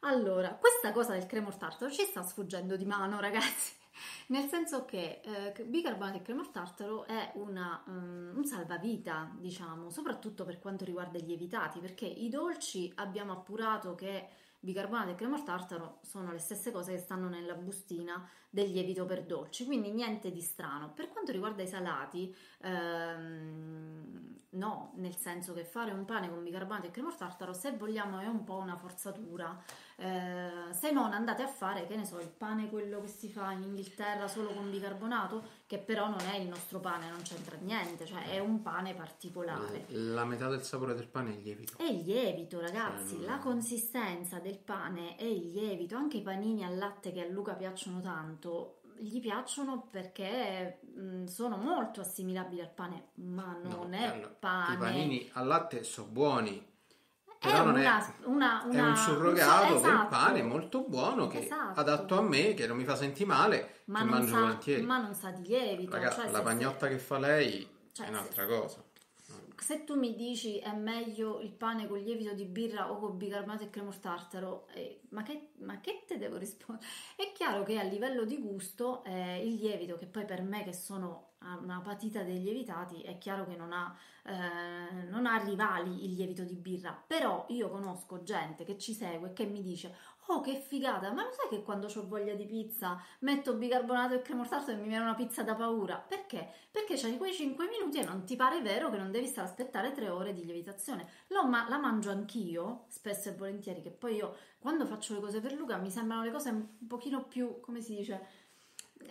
[0.00, 3.72] Allora, questa cosa del cremor tartaro ci sta sfuggendo di mano, ragazzi.
[4.28, 10.44] Nel senso che eh, bicarbonato di cremor tartaro è una, um, un salvavita, diciamo, soprattutto
[10.44, 14.28] per quanto riguarda i lievitati, perché i dolci abbiamo appurato che
[14.60, 19.24] bicarbonato e cremor tartaro sono le stesse cose che stanno nella bustina del lievito per
[19.24, 20.92] dolci, quindi niente di strano.
[20.92, 26.86] Per quanto riguarda i salati, ehm, no, nel senso che fare un pane con bicarbonato
[26.86, 29.62] e cremor tartaro, se vogliamo, è un po' una forzatura.
[30.00, 33.50] Eh, se non andate a fare, che ne so, il pane quello che si fa
[33.50, 38.06] in Inghilterra solo con bicarbonato, che però non è il nostro pane, non c'entra niente,
[38.06, 39.86] cioè è un pane particolare.
[39.88, 41.76] La metà del sapore del pane è il lievito.
[41.78, 46.22] È il lievito, ragazzi, Cioè, non- la consistenza del pane è il lievito, anche i
[46.22, 52.60] panini al latte che a Luca piacciono tanto, gli piacciono perché mh, sono molto assimilabili
[52.60, 54.74] al pane, ma non No, è allora, pane.
[54.74, 56.64] I panini al latte sono buoni,
[57.38, 60.08] però non è- una, una- è una- un surrogato so- del esatto.
[60.08, 61.80] pane molto buono che Esatto.
[61.80, 64.82] adatto a me, che non mi fa sentire male, ma che non, mangio sa, volentieri.
[64.82, 65.92] ma non sa di lievito.
[65.94, 68.82] Raga, cioè, la se- pagnotta che fa lei cioè, è se- un'altra cosa.
[69.60, 73.64] Se tu mi dici è meglio il pane con lievito di birra o con bicarbonato
[73.64, 76.86] e cremor tartaro, eh, ma, che, ma che te devo rispondere?
[77.16, 80.72] È chiaro che a livello di gusto eh, il lievito, che poi per me che
[80.72, 86.04] sono a una patita dei lievitati, è chiaro che non ha, eh, non ha rivali
[86.04, 90.16] il lievito di birra, però io conosco gente che ci segue e che mi dice
[90.30, 91.10] Oh, che figata!
[91.10, 94.88] Ma lo sai che quando ho voglia di pizza metto bicarbonato e crema e mi
[94.88, 95.96] viene una pizza da paura?
[95.96, 96.52] Perché?
[96.70, 99.50] Perché c'hai quei 5 minuti e non ti pare vero che non devi stare a
[99.50, 101.08] aspettare 3 ore di lievitazione.
[101.28, 105.40] Lo, ma la mangio anch'io, spesso e volentieri, che poi io quando faccio le cose
[105.40, 108.26] per Luca mi sembrano le cose un pochino più, come si dice,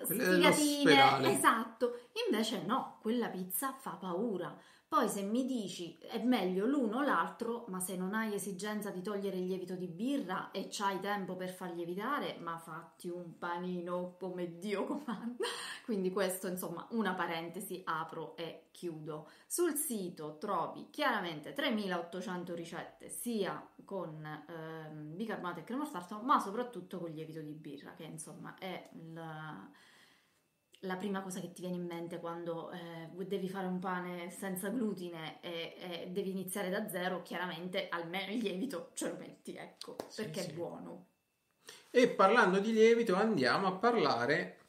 [0.04, 1.32] sfigatine.
[1.32, 2.00] Esatto.
[2.28, 4.56] Invece no, quella pizza fa paura.
[4.89, 9.02] Poi se mi dici è meglio l'uno o l'altro, ma se non hai esigenza di
[9.02, 14.15] togliere il lievito di birra e c'hai tempo per far lievitare, ma fatti un panino
[14.17, 15.43] come Dio comanda.
[15.84, 19.30] Quindi questo insomma una parentesi apro e chiudo.
[19.45, 25.86] Sul sito trovi chiaramente 3800 ricette sia con ehm, bicarbonato e crema
[26.21, 29.21] ma soprattutto con lievito di birra, che insomma è il
[30.81, 34.69] la prima cosa che ti viene in mente quando eh, devi fare un pane senza
[34.69, 39.95] glutine e, e devi iniziare da zero, chiaramente almeno il lievito ce lo metti, ecco,
[40.07, 40.49] Sì, perché sì.
[40.49, 41.07] è buono.
[41.89, 44.66] E parlando di lievito andiamo a parlare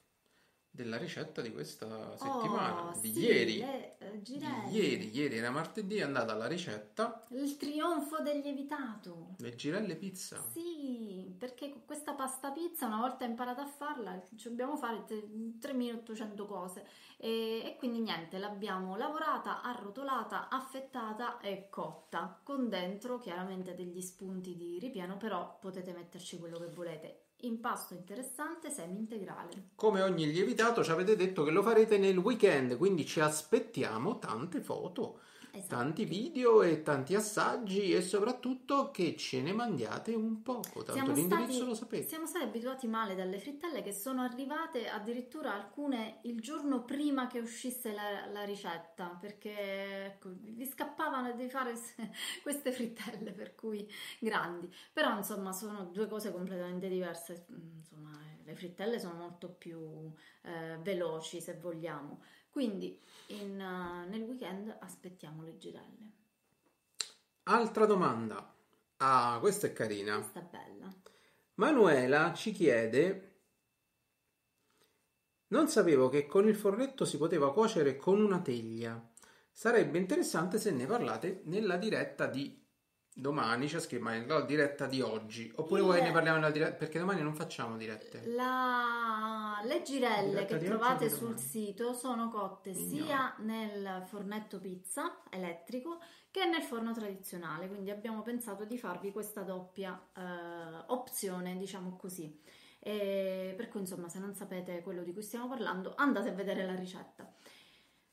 [0.78, 3.58] della ricetta di questa settimana, Oh, di sì, ieri.
[3.58, 4.38] le, eh, Di
[4.70, 9.34] ieri, ieri era martedì, è andata la ricetta Il trionfo del lievitato.
[9.38, 10.40] del girelle pizza.
[10.52, 16.46] Sì, perché questa pasta pizza, una volta imparata a farla, ci dobbiamo fare te- 3800
[16.46, 16.86] cose.
[17.16, 24.54] E, e quindi niente, l'abbiamo lavorata, arrotolata, affettata e cotta, con dentro chiaramente degli spunti
[24.56, 27.22] di ripieno, però potete metterci quello che volete.
[27.42, 29.68] Impasto interessante, semi integrale.
[29.76, 34.60] Come ogni lievitato ci avete detto che lo farete nel weekend, quindi ci aspettiamo tante
[34.60, 35.20] foto,
[35.50, 35.74] Esatto.
[35.74, 41.12] tanti video e tanti assaggi e soprattutto che ce ne mandiate un poco, tanto Siamo
[41.12, 42.06] l'indirizzo stati- lo sapete.
[42.08, 47.38] Siamo stati abituati male dalle frittelle che sono arrivate addirittura alcune il giorno prima che
[47.40, 51.74] uscisse la, la ricetta perché ecco, vi scappavano di fare
[52.42, 58.10] queste frittelle per cui grandi però insomma sono due cose completamente diverse Mm, insomma
[58.44, 60.10] le frittelle sono molto più
[60.42, 66.16] eh, veloci se vogliamo quindi in, eh, nel weekend aspettiamo le girelle
[67.50, 68.54] Altra domanda.
[68.98, 70.16] Ah, questa è carina.
[70.16, 70.92] questa è bella
[71.54, 73.36] Manuela ci chiede:
[75.48, 79.02] Non sapevo che con il fornetto si poteva cuocere con una teglia.
[79.50, 82.57] Sarebbe interessante se ne parlate nella diretta di
[83.20, 85.50] domani, c'è scritto, ma nella diretta di oggi.
[85.56, 86.74] Oppure Il- vuoi ne parliamo nella diretta?
[86.76, 88.22] Perché domani non facciamo dirette.
[88.26, 93.04] La- Le girelle che trovate sul sito sono cotte Ignoro.
[93.06, 95.98] sia nel fornetto pizza elettrico
[96.30, 100.22] che nel forno tradizionale, quindi abbiamo pensato di farvi questa doppia eh,
[100.88, 102.40] opzione, diciamo così.
[102.80, 106.64] E per cui insomma, se non sapete quello di cui stiamo parlando, andate a vedere
[106.64, 107.28] la ricetta.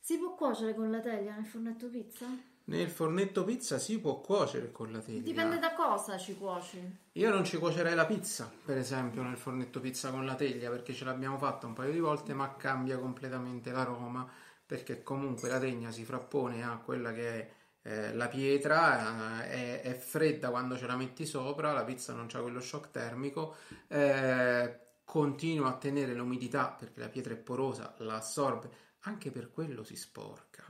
[0.05, 2.27] Si può cuocere con la teglia nel fornetto pizza?
[2.65, 5.21] Nel fornetto pizza si può cuocere con la teglia.
[5.21, 6.79] Dipende da cosa ci cuoci.
[7.13, 10.93] Io non ci cuocerei la pizza, per esempio, nel fornetto pizza con la teglia, perché
[10.93, 14.29] ce l'abbiamo fatta un paio di volte, ma cambia completamente l'aroma,
[14.63, 19.81] perché comunque la teglia si frappone a quella che è eh, la pietra, eh, è,
[19.81, 23.55] è fredda quando ce la metti sopra, la pizza non ha quello shock termico,
[23.87, 29.83] eh, continua a tenere l'umidità perché la pietra è porosa, la assorbe, anche per quello
[29.83, 30.63] si sporca,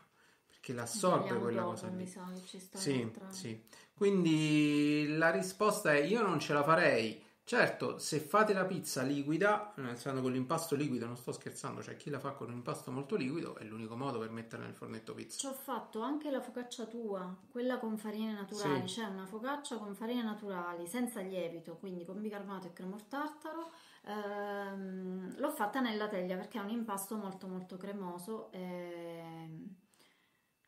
[0.48, 2.06] perché l'assorbe quella dopo, cosa lì.
[2.60, 3.62] sta Sì, sì.
[3.94, 7.25] Quindi la risposta è io non ce la farei.
[7.48, 11.96] Certo, se fate la pizza liquida, nel senso con l'impasto liquido, non sto scherzando, cioè
[11.96, 15.14] chi la fa con un impasto molto liquido è l'unico modo per metterla nel fornetto
[15.14, 15.38] pizza.
[15.38, 18.88] Ci ho fatto anche la focaccia tua, quella con farine naturali.
[18.88, 18.96] Sì.
[19.00, 23.70] C'è una focaccia con farine naturali, senza lievito, quindi con bicarbonato e cremor tartaro.
[24.06, 29.84] Ehm, l'ho fatta nella teglia perché è un impasto molto molto cremoso e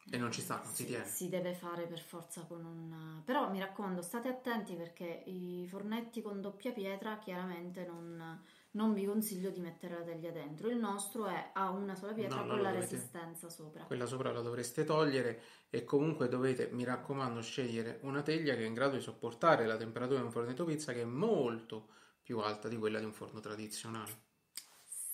[0.09, 1.05] E non ci sta, non si sì, tiene.
[1.05, 3.21] si deve fare per forza con un...
[3.25, 8.41] Però mi raccomando, state attenti perché i fornetti con doppia pietra chiaramente non,
[8.71, 10.69] non vi consiglio di mettere la teglia dentro.
[10.69, 13.83] Il nostro è a una sola pietra No, con la dovete- resistenza sopra.
[13.85, 18.65] Quella sopra la dovreste togliere e comunque dovete, mi raccomando, scegliere una teglia che è
[18.65, 21.89] in grado di sopportare la temperatura di un fornetto pizza che è molto
[22.21, 24.25] più alta di quella di un forno tradizionale.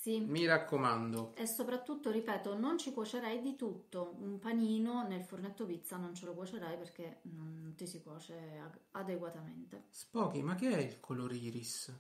[0.04, 0.20] Sì.
[0.20, 1.32] Mi raccomando.
[1.38, 4.18] E soprattutto, ripeto, non ci cuocerei di tutto.
[4.20, 8.36] Un panino nel fornetto pizza non ce lo cuocerei perché non ti si cuoce
[8.92, 9.86] adeguatamente.
[9.92, 11.98] Spocky, ma che è il color iris?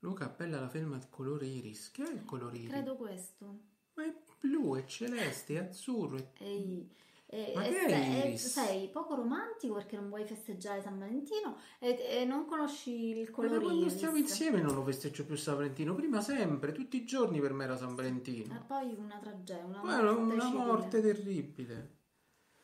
[0.00, 1.90] Luca, bella la felma del colore iris.
[1.92, 2.68] Che è il colore iris?
[2.68, 3.58] Credo questo.
[3.94, 6.18] Ma è blu, è celeste, è azzurro.
[6.18, 6.86] è- Ehi,
[7.34, 12.24] e, Ma e e sei poco romantico perché non vuoi festeggiare San Valentino e, e
[12.24, 13.94] non conosci il Ma colore quando iris.
[13.94, 15.94] stiamo insieme non lo festeggio più San Valentino.
[15.94, 18.64] Prima sempre, tutti i giorni per me era San E Valentino.
[18.66, 21.96] poi una tragedia, una Poi morte una morte terribile.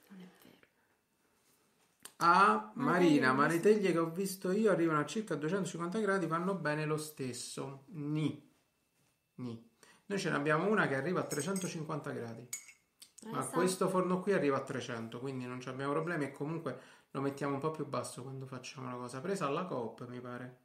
[0.09, 0.69] Non è vero.
[2.19, 6.27] Ah, Ma Marina, ma le teglie che ho visto io arrivano a circa 250 gradi,
[6.27, 7.85] vanno bene lo stesso.
[7.93, 8.49] Ni.
[9.37, 9.71] Ni.
[10.07, 12.47] Noi ce ne abbiamo una che arriva a 350 gradi.
[13.27, 13.51] Ma Presa?
[13.51, 16.79] questo forno qui arriva a 300, quindi non abbiamo problemi e comunque
[17.11, 19.21] lo mettiamo un po' più basso quando facciamo la cosa.
[19.21, 20.59] Presa alla COP, mi pare.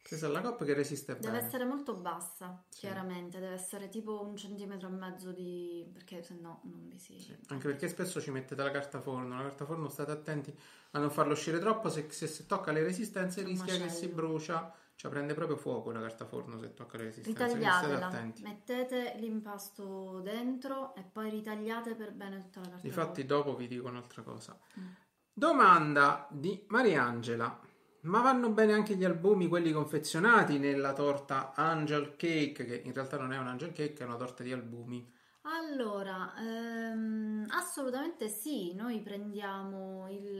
[0.00, 1.44] Presa alla COP che resiste Deve bene.
[1.44, 2.80] essere molto bassa, Sì.
[2.80, 5.84] chiaramente, deve essere tipo un centimetro e mezzo di...
[5.92, 7.18] perché se no non vi si...
[7.18, 9.34] Sì, Anche perché spesso ci mettete la carta forno.
[9.36, 10.56] La carta forno state attenti
[10.92, 11.88] a non farlo uscire troppo.
[11.90, 13.98] Se, se, se tocca le resistenze un rischia che macello.
[13.98, 14.72] si brucia.
[14.96, 17.44] Cioè prende proprio fuoco la carta forno se tocca le resistenze.
[17.44, 22.80] Ritagliatela, mettete l'impasto dentro e poi ritagliate per bene tutta la carta.
[22.82, 24.58] Difatti dopo vi dico un'altra cosa.
[24.80, 24.86] Mm.
[25.34, 27.60] Domanda di Mariangela.
[28.06, 33.18] Ma vanno bene anche gli albumi, quelli confezionati nella torta Angel Cake, che in realtà
[33.18, 35.12] non è un Angel Cake, è una torta di albumi.
[35.48, 40.34] Allora, ehm, assolutamente sì, noi prendiamo il...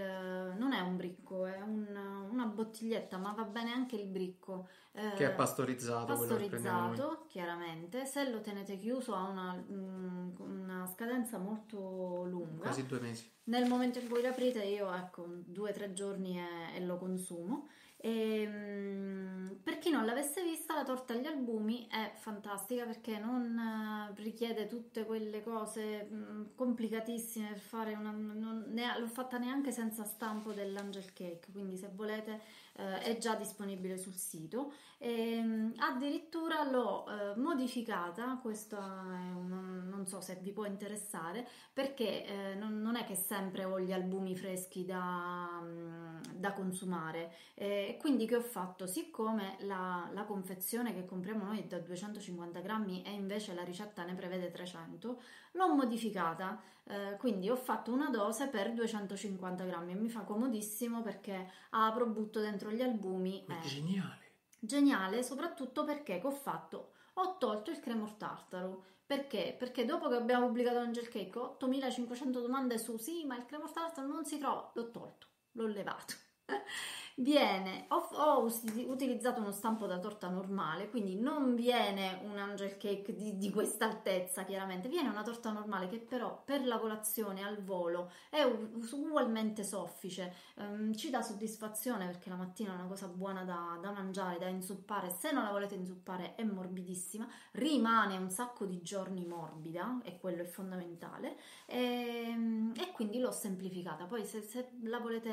[0.58, 4.68] non è un bricco, è un- una bottiglietta, ma va bene anche il bricco.
[4.92, 8.04] eh, Che è pastorizzato, quello che pastorizzato, chiaramente.
[8.06, 12.62] Se lo tenete chiuso ha una, mm, una scadenza molto lunga.
[12.62, 13.30] Quasi due mesi.
[13.44, 16.96] Nel momento in cui lo aprite, io ecco due o tre giorni e, e lo
[16.98, 17.68] consumo.
[17.98, 23.58] E, mm, per chi non l'avesse vista, la torta agli albumi è fantastica perché non
[23.58, 28.10] eh, richiede tutte quelle cose mm, complicatissime per fare una.
[28.10, 32.40] non- ne- l'ho fatta neanche senza stampo dell'Angel Cake, quindi se volete
[32.76, 34.72] eh, è già disponibile sul sito.
[34.98, 42.24] E, mm, addirittura l'ho eh, modificata, questo un- non so se vi può interessare perché
[42.24, 47.32] eh, non, non è che sempre ho gli albumi freschi da, mm, da consumare.
[47.54, 48.86] E quindi che ho fatto?
[48.86, 54.04] Siccome la, la confezione che compriamo noi è da 250 grammi e invece la ricetta
[54.04, 55.20] ne prevede 300,
[55.56, 56.60] l'ho modificata.
[56.88, 62.06] eh, quindi ho fatto una dose per 250 grammi e mi fa comodissimo perché apro,
[62.06, 63.44] butto dentro gli albumi.
[63.46, 64.24] È eh, geniale.
[64.60, 66.92] Geniale, soprattutto perché che ho fatto?
[67.14, 68.84] Ho tolto il cremor tartaro.
[69.06, 69.54] Perché?
[69.58, 74.06] Perché dopo che abbiamo pubblicato Angel Cake, 8500 domande su sì, ma il cremor tartaro
[74.08, 74.70] non si trova.
[74.74, 76.14] L'ho tolto, l'ho levato.
[77.18, 78.44] Viene, ho, ho
[78.88, 83.86] utilizzato uno stampo da torta normale, quindi non viene un angel cake di, di questa
[83.86, 89.64] altezza, chiaramente, viene una torta normale che però per la colazione al volo è ugualmente
[89.64, 94.38] soffice, Ehm, ci dà soddisfazione perché la mattina è una cosa buona da, da mangiare,
[94.38, 100.00] da inzuppare, se non la volete inzuppare è morbidissima, rimane un sacco di giorni morbida
[100.02, 101.36] e quello è fondamentale.
[101.66, 105.30] E, e quindi l'ho semplificata, poi se, se la volete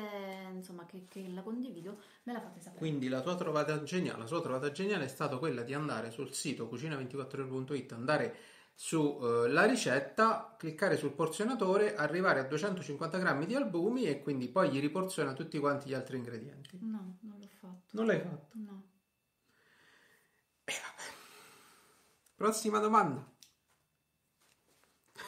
[0.52, 1.42] insomma che, che la
[1.74, 2.78] condivido me la fate sapere.
[2.78, 6.32] Quindi la tua trovata geniale, la sua trovata geniale è stata quella di andare sul
[6.32, 8.36] sito cucina24ore.it, andare
[8.74, 14.80] sulla ricetta, cliccare sul porzionatore, arrivare a 250 grammi di albumi e quindi poi gli
[14.80, 16.78] riporziona tutti quanti gli altri ingredienti.
[16.80, 17.82] No, non l'ho fatto.
[17.90, 18.56] Non l'hai fatto.
[18.58, 18.90] No.
[22.34, 23.32] Prossima domanda.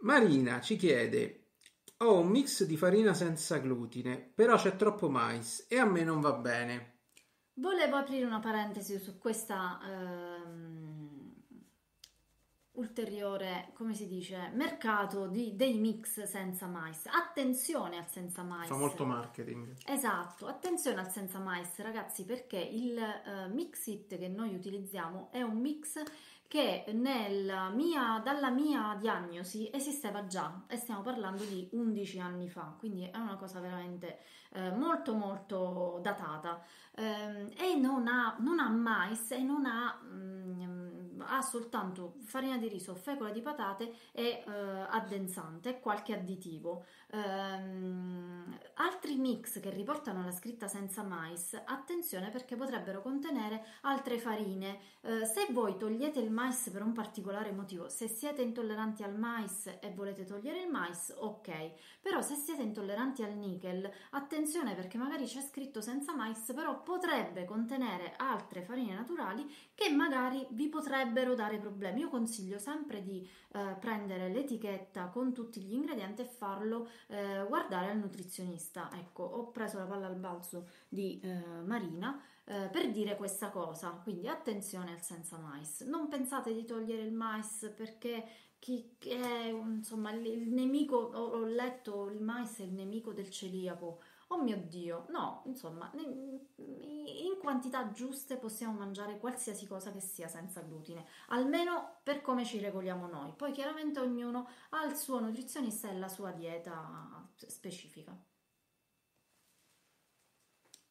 [0.00, 1.43] Marina ci chiede:
[2.04, 6.20] Ho un mix di farina senza glutine, però c'è troppo mais e a me non
[6.20, 6.98] va bene.
[7.54, 11.32] Volevo aprire una parentesi su questa ehm,
[12.72, 17.06] ulteriore, come si dice, mercato di- dei mix senza mais.
[17.06, 18.68] Attenzione al senza mais.
[18.68, 19.74] Fa molto marketing.
[19.86, 25.40] Esatto, attenzione al senza mais ragazzi perché il eh, mix it che noi utilizziamo è
[25.40, 26.02] un mix
[26.46, 33.04] che mia, dalla mia diagnosi esisteva già e stiamo parlando di 11 anni fa, quindi
[33.04, 34.18] è una cosa veramente
[34.52, 36.62] eh, molto molto datata
[36.96, 42.68] Ehm, e non ha, non ha mais e non ha, mm, ha soltanto farina di
[42.68, 44.50] riso, fecola di patate e eh,
[44.88, 46.84] addensante qualche additivo.
[47.10, 48.43] Ehm,
[48.76, 54.78] altri mix che riportano la scritta senza mais, attenzione perché potrebbero contenere altre farine.
[55.02, 59.66] Eh, se voi togliete il mais per un particolare motivo, se siete intolleranti al mais
[59.80, 65.26] e volete togliere il mais, ok, però se siete intolleranti al nickel, attenzione perché magari
[65.26, 71.58] c'è scritto senza mais, però potrebbe contenere altre farine naturali che magari vi potrebbero dare
[71.58, 72.00] problemi.
[72.00, 77.90] Io consiglio sempre di eh, prendere l'etichetta con tutti gli ingredienti e farlo eh, guardare
[77.90, 78.63] al nutrizionista.
[78.94, 83.90] Ecco, ho preso la palla al balzo di eh, Marina eh, per dire questa cosa,
[84.02, 85.80] quindi attenzione al senza mais.
[85.82, 88.26] Non pensate di togliere il mais perché
[88.58, 94.00] chi è insomma il, nemico, ho, ho letto il mais è il nemico del celiaco.
[94.28, 95.92] Oh mio Dio, no, insomma,
[96.56, 102.58] in quantità giuste possiamo mangiare qualsiasi cosa che sia senza glutine, almeno per come ci
[102.58, 103.32] regoliamo noi.
[103.36, 108.16] Poi chiaramente ognuno ha il suo nutrizionista e la sua dieta specifica.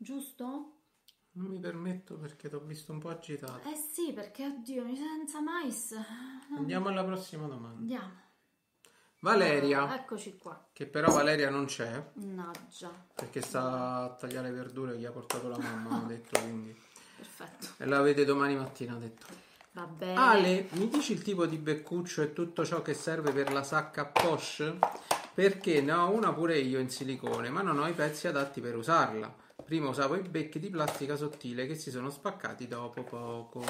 [0.03, 0.71] Giusto?
[1.35, 3.69] Non mi permetto perché ti ho visto un po' agitato.
[3.69, 5.95] Eh sì, perché oddio, mi senza mais.
[6.57, 7.79] Andiamo alla prossima domanda.
[7.79, 8.21] Andiamo.
[9.19, 10.67] Valeria, Eccoci qua.
[10.73, 12.91] che però Valeria non c'è Mannaggia.
[13.15, 16.77] perché sta a tagliare verdure che ha portato la mamma, hanno detto quindi.
[17.15, 17.81] Perfetto.
[17.81, 19.25] E la vede domani mattina, ha detto.
[19.71, 20.19] Va bene.
[20.19, 24.05] Ale, mi dici il tipo di beccuccio e tutto ciò che serve per la sacca
[24.05, 24.77] Porsche?
[25.33, 28.75] Perché ne ho una pure io in silicone, ma non ho i pezzi adatti per
[28.75, 29.33] usarla.
[29.65, 33.63] Prima usavo i becchi di plastica sottile che si sono spaccati dopo poco.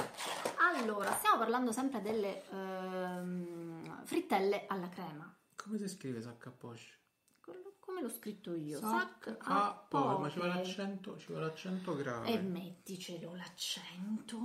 [0.75, 5.33] Allora, stiamo parlando sempre delle ehm, frittelle alla crema.
[5.55, 6.51] Come si scrive sacca?
[6.59, 8.79] Quello- Come l'ho scritto io?
[8.79, 10.63] Sacca a Porsche, ma ci vuole poche.
[10.67, 12.27] l'accento, ci vuole l'accento grave.
[12.31, 14.39] E metticelo l'accento.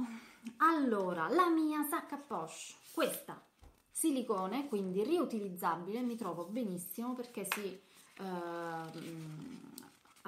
[0.59, 3.43] Allora, la mia sacca Porsche, questa
[3.91, 7.81] silicone, quindi riutilizzabile, mi trovo benissimo perché si
[8.19, 9.73] ehm,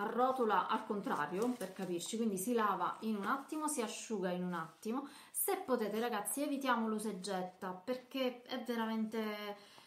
[0.02, 4.54] arrotola al contrario, per capirci, quindi si lava in un attimo, si asciuga in un
[4.54, 5.08] attimo.
[5.30, 9.78] Se potete ragazzi evitiamo l'usa e getta perché è veramente...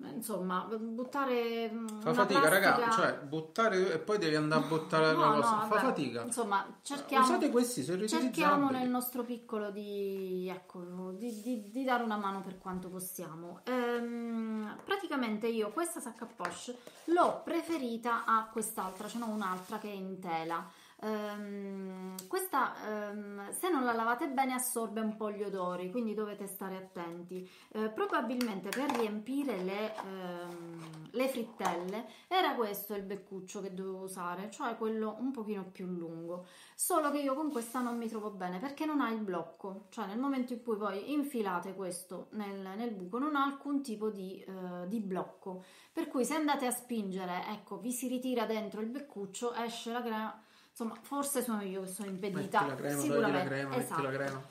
[0.00, 5.12] Insomma, buttare mm, Fa fatica, plastica- raga, cioè buttare e poi devi andare a buttare
[5.12, 5.48] No, la no, cosa.
[5.58, 5.80] Fa vabbè.
[5.80, 6.22] fatica.
[6.22, 12.04] Insomma, cerchiamo, Usate questi, sono cerchiamo nel nostro piccolo di, ecco, di, di- di dare
[12.04, 13.60] una mano per quanto possiamo.
[13.64, 16.76] Ehm, praticamente io questa sacca Porsche
[17.06, 20.64] l'ho preferita a quest'altra, ce n'ho un'altra che è in tela.
[21.00, 22.74] Ehm, questa,
[23.10, 27.48] ehm, se non la lavate bene, assorbe un po' gli odori, quindi dovete stare attenti.
[27.72, 34.50] Eh, probabilmente per riempire le, ehm, le frittelle era questo il beccuccio che dovevo usare,
[34.50, 36.46] cioè quello un pochino più lungo.
[36.74, 40.06] Solo che io con questa non mi trovo bene perché non ha il blocco, cioè
[40.06, 44.42] nel momento in cui poi infilate questo nel, nel buco non ha alcun tipo di,
[44.42, 45.64] eh, di blocco.
[45.92, 50.02] Per cui se andate a spingere, ecco, vi si ritira dentro il beccuccio, esce la
[50.02, 50.42] crema.
[50.80, 52.60] Insomma, forse sono io che sono impedita.
[52.60, 53.38] Metti la crema, sicuramente.
[53.38, 54.02] la crema, metti esatto.
[54.02, 54.46] la crema.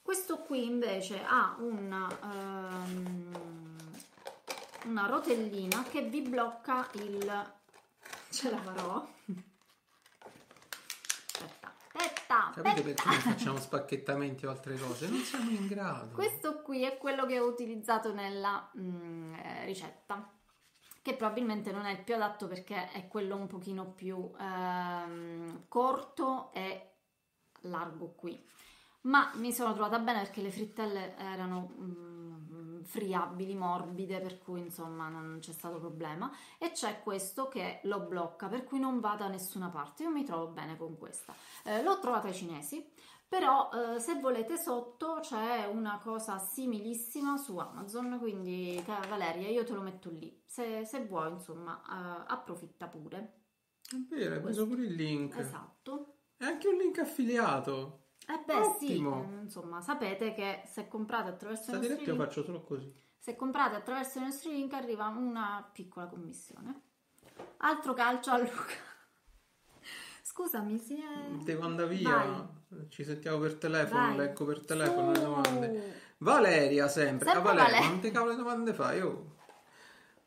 [0.00, 3.36] Questo qui invece ha una, ehm,
[4.84, 7.52] una rotellina che vi blocca il...
[8.30, 9.06] Ce la farò.
[11.32, 15.08] Aspetta, aspetta, Capite perché non facciamo spacchettamenti o altre cose?
[15.08, 16.14] Non siamo in grado.
[16.14, 20.26] Questo qui è quello che ho utilizzato nella mm, eh, ricetta,
[21.06, 26.52] che probabilmente non è il più adatto perché è quello un pochino più ehm, corto
[26.52, 26.94] e
[27.60, 28.44] largo qui.
[29.02, 35.08] Ma mi sono trovata bene perché le frittelle erano mm, friabili, morbide, per cui insomma
[35.08, 36.28] non c'è stato problema.
[36.58, 40.02] E c'è questo che lo blocca, per cui non va da nessuna parte.
[40.02, 41.32] Io mi trovo bene con questa.
[41.62, 42.84] Eh, l'ho trovata ai cinesi,
[43.28, 49.64] però eh, se volete sotto c'è una cosa similissima su Amazon, quindi cara Valeria io
[49.64, 50.42] te lo metto lì.
[50.46, 53.40] Se, se vuoi insomma eh, approfitta pure.
[53.90, 55.36] È vero, hai preso pure il link.
[55.36, 56.14] Esatto.
[56.36, 58.04] È anche un link affiliato.
[58.28, 59.24] Eh beh Ottimo.
[59.28, 62.44] sì, eh, insomma sapete che se comprate attraverso Sta i nostri diretto io link, faccio
[62.44, 62.92] solo così.
[63.18, 66.82] se comprate attraverso i nostri link arriva una piccola commissione.
[67.58, 68.74] Altro calcio a Luca.
[70.22, 71.28] Scusami, si è...
[71.44, 72.16] Devo andare via.
[72.16, 72.55] Vai.
[72.88, 74.16] Ci sentiamo per telefono, Vai.
[74.16, 75.94] leggo per telefono le domande.
[76.18, 77.26] Valeria sempre.
[77.30, 77.88] Sempre ah, Valeria, Valeria.
[77.88, 79.00] quante cavolo domande fai?
[79.00, 79.34] Oh.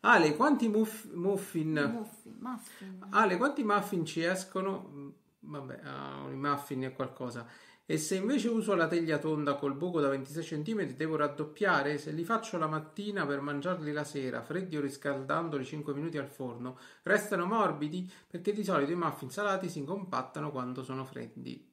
[0.02, 1.74] Ale, quanti muff- muffin?
[1.74, 3.06] Muffin, muffin.
[3.10, 4.90] Ale, quanti muffin ci escono?
[4.94, 5.10] Mm,
[5.42, 7.46] Vabbè, ah, i muffin è qualcosa.
[7.86, 11.98] E se invece uso la teglia tonda col buco da 26 cm, devo raddoppiare?
[11.98, 16.28] Se li faccio la mattina per mangiarli la sera, freddi o riscaldandoli 5 minuti al
[16.28, 18.10] forno, restano morbidi?
[18.28, 21.69] Perché di solito i muffin salati si compattano quando sono freddi.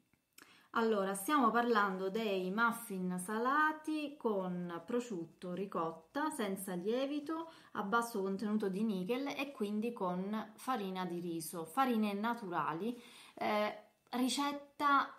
[0.78, 8.82] Allora, stiamo parlando dei muffin salati con prosciutto, ricotta, senza lievito, a basso contenuto di
[8.82, 12.94] nickel e quindi con farina di riso, farine naturali,
[13.36, 15.14] eh, ricetta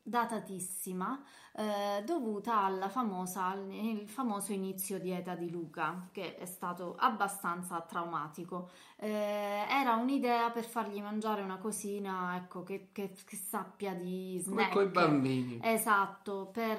[0.00, 1.20] datatissima
[1.56, 8.70] eh, dovuta alla famosa, al famoso inizio dieta di Luca che è stato abbastanza traumatico
[8.96, 14.68] eh, era un'idea per fargli mangiare una cosina ecco che, che- che sappia di Come
[14.68, 15.58] snack con i bambini.
[15.62, 16.78] Esatto, per,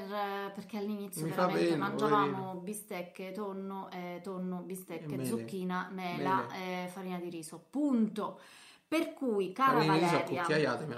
[0.54, 5.26] perché all'inizio Mi veramente pena, mangiavamo bistecche, tonno, eh, tonno, bistecche, mele.
[5.26, 6.84] zucchina, mela Mele.
[6.86, 7.64] e farina di riso.
[7.70, 8.40] Punto.
[8.92, 10.44] Per cui, cara Valeria,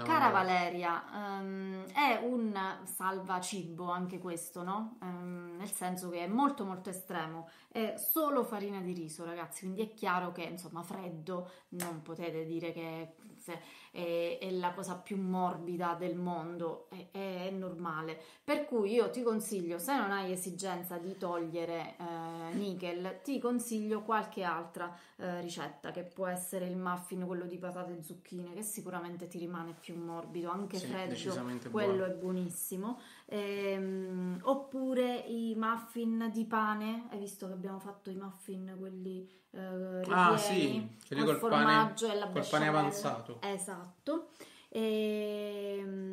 [0.02, 0.30] cara.
[0.30, 4.96] Valeria, ehm, è un salva cibo anche questo, no?
[5.00, 9.82] Ehm, nel senso che è molto molto estremo, è solo farina di riso, ragazzi, quindi
[9.82, 13.14] è chiaro che insomma freddo non potete dire che
[13.90, 18.16] è, è la cosa più morbida del mondo, è, è normale.
[18.44, 24.02] Per cui io ti consiglio, se non hai esigenza di togliere eh, nickel, ti consiglio
[24.02, 28.62] qualche altra eh, ricetta che può essere il muffin, quello di patate e zucchine, che
[28.62, 32.04] sicuramente ti rimane più morbido, anche Sì, freddo, quello buono.
[32.04, 32.98] è buonissimo.
[33.26, 40.02] Ehm, oppure i muffin di pane, hai visto che abbiamo fatto i muffin quelli eh,
[40.10, 43.38] Ah, ripieni, sì, quelli col col pane- formaggio e la col pane avanzato.
[43.40, 44.28] Esatto.
[44.68, 46.08] Ehm,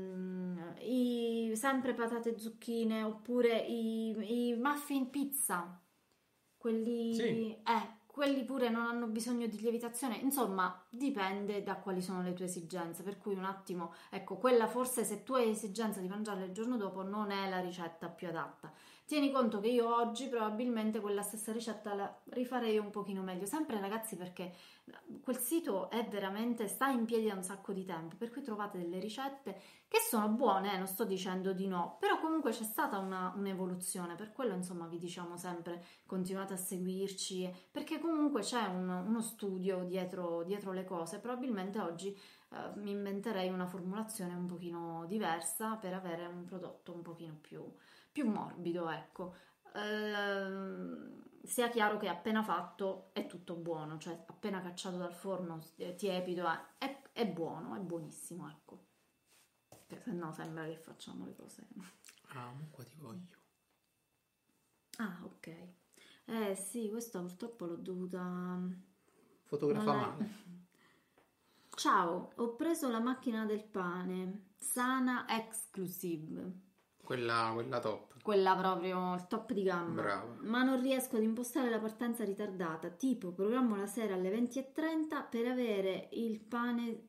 [0.80, 5.78] i, sempre patate e zucchine oppure i, i muffin pizza,
[6.58, 7.52] quelli, Sì.
[7.54, 12.45] eh, quelli pure non hanno bisogno di lievitazione, insomma dipende da quali sono le tue
[12.45, 16.52] esigenze, per cui un attimo, ecco, quella forse se tu hai esigenza di mangiarla il
[16.54, 18.72] giorno dopo non è la ricetta più adatta.
[19.12, 23.78] Tieni conto che io oggi probabilmente quella stessa ricetta la rifarei un pochino meglio, sempre
[23.78, 24.53] ragazzi perché
[25.22, 28.78] quel sito è veramente, sta in piedi da un sacco di tempo, per cui trovate
[28.78, 29.59] delle ricette
[29.89, 34.16] che sono buone, eh, non sto dicendo di no, però comunque c'è stata una- un'evoluzione,
[34.16, 39.84] per quello insomma vi diciamo sempre continuate a seguirci, perché comunque c'è un- uno studio
[39.84, 42.18] dietro, dietro le cose, probabilmente oggi
[42.53, 47.62] eh, mi inventerei una formulazione un pochino diversa per avere un prodotto un pochino più,
[48.12, 49.36] più morbido, ecco.
[49.74, 55.95] Ehm, sia chiaro che appena fatto è tutto buono, cioè appena cacciato dal forno eh,
[55.95, 58.86] tiepido eh, è, è buono, è buonissimo, ecco.
[59.88, 61.68] Che se no sembra che facciamo le cose.
[62.34, 63.39] Ah, qua ti voglio.
[64.97, 65.68] Ah, ok.
[66.26, 68.59] Eh sì, questa purtroppo l'ho dovuta.
[69.43, 70.30] Fotografa non è- male.
[71.76, 76.70] Ciao, ho preso la macchina del pane, Sana Exclusive.
[77.12, 78.22] Quella, quella top.
[78.22, 80.01] Quella proprio il top di gamma.
[80.01, 80.34] Brava.
[80.43, 82.88] Ma non riesco ad impostare la partenza ritardata.
[82.88, 87.07] Tipo, programmo la sera alle 20.30 per avere il pane,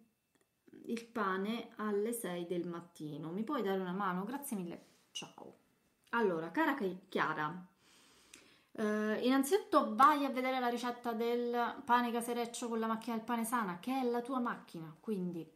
[0.87, 3.31] il pane alle 6 del mattino.
[3.31, 4.25] Mi puoi dare una mano?
[4.25, 4.87] Grazie mille.
[5.13, 5.59] Ciao.
[6.11, 7.65] Allora, cara Chi- Chiara,
[8.73, 13.45] eh, innanzitutto vai a vedere la ricetta del pane casereccio con la macchina del pane
[13.45, 14.93] sana, che è la tua macchina.
[14.99, 15.49] Quindi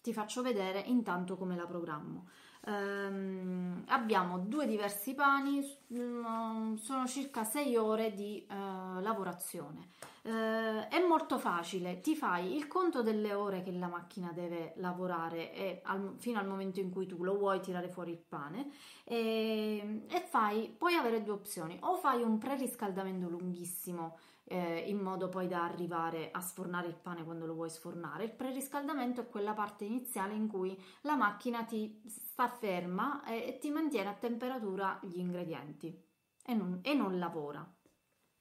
[0.00, 2.28] ti faccio vedere intanto come la programmo.
[2.66, 5.60] Ehm, abbiamo due diversi pani,
[5.92, 8.54] mm, sono circa 6 ore di eh,
[9.00, 9.88] lavorazione.
[10.22, 15.52] Eh, è molto facile, ti fai il conto delle ore che la macchina deve lavorare
[15.54, 18.70] e al- fino al momento in cui tu lo vuoi tirare fuori il pane
[19.04, 24.18] e, e fai, puoi avere due opzioni, o fai un preriscaldamento lunghissimo
[24.48, 28.24] eh, in modo poi da arrivare a sfornare il pane quando lo vuoi sfornare.
[28.24, 33.58] Il preriscaldamento è quella parte iniziale in cui la macchina ti sta ferma e, e
[33.58, 36.06] ti mantiene a temperatura gli ingredienti
[36.44, 37.66] e non, e non lavora.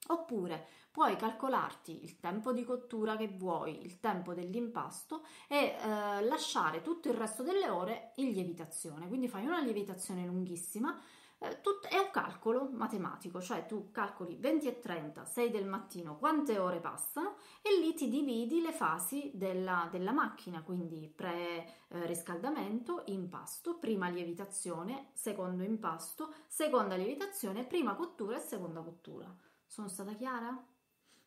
[0.09, 6.81] Oppure puoi calcolarti il tempo di cottura che vuoi, il tempo dell'impasto e eh, lasciare
[6.81, 9.07] tutto il resto delle ore in lievitazione.
[9.09, 10.97] Quindi fai una lievitazione lunghissima
[11.39, 16.17] eh, tut- è un calcolo matematico, cioè tu calcoli 20 e 30, 6 del mattino,
[16.17, 23.77] quante ore passano e lì ti dividi le fasi della, della macchina, quindi pre-riscaldamento, impasto,
[23.77, 29.33] prima lievitazione, secondo impasto, seconda lievitazione, prima cottura e seconda cottura.
[29.65, 30.57] Sono stata chiara?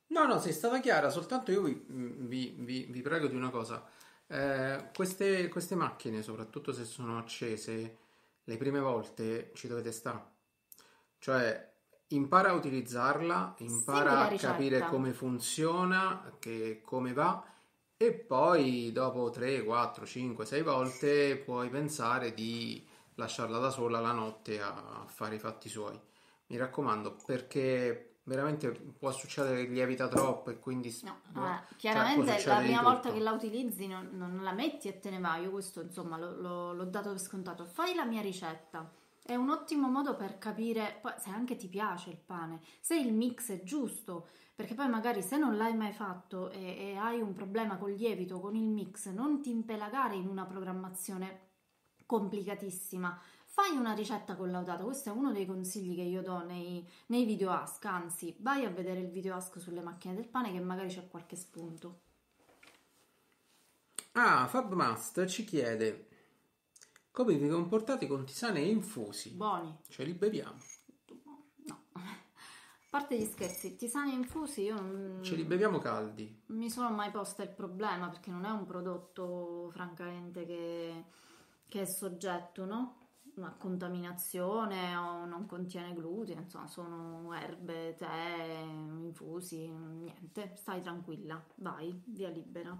[0.08, 3.84] No, no, sei stata chiara, soltanto io vi, vi- vi- vi prego di una cosa.
[4.26, 7.98] Eh, queste, queste macchine, soprattutto se sono accese,
[8.51, 10.24] le prime volte ci dovete stare.
[11.18, 11.72] Cioè,
[12.09, 17.44] impara a utilizzarla, impara a capire come funziona, che- come va,
[17.96, 22.84] e poi dopo 3, 4, 5, 6 volte puoi pensare di
[23.14, 26.01] lasciarla da sola la notte a fare i fatti suoi.
[26.46, 32.42] Mi raccomando, perché veramente può succedere che lievita troppo e quindi No, boh, cioè, chiaramente
[32.42, 35.42] può la prima volta che la utilizzi non, non la metti e te ne vai,
[35.42, 37.64] io questo insomma lo- lo- l'ho dato per scontato.
[37.64, 38.90] Fai la mia ricetta,
[39.22, 43.12] è un ottimo modo per capire poi se anche ti piace il pane, se il
[43.12, 47.32] mix è giusto, perché poi magari se non l'hai mai fatto e, e hai un
[47.32, 51.48] problema col lievito, con il mix, non ti impelagare in una programmazione
[52.06, 53.18] complicatissima.
[53.62, 57.50] Fai una ricetta collaudata, questo è uno dei consigli che io do nei, nei video
[57.50, 61.06] ask, anzi vai a vedere il video ask sulle macchine del pane che magari c'è
[61.11, 62.00] qualche spunto.
[64.12, 66.08] Ah, Fabmast ci chiede
[67.11, 69.32] come vi comportate con tisane e infusi?
[69.32, 69.76] Buoni.
[69.88, 70.58] Ce li beviamo?
[71.66, 71.82] No.
[72.88, 76.44] parte gli scherzi, tisani infusi io non, Ce li beviamo caldi.
[76.46, 81.04] non mi sono mai posta il problema perché non è un prodotto francamente che,
[81.68, 82.94] che è soggetto no?
[83.41, 88.62] A contaminazione o non contiene glutine, insomma sono erbe, tè,
[88.99, 92.76] infusi, niente, stai tranquilla, vai, via libera.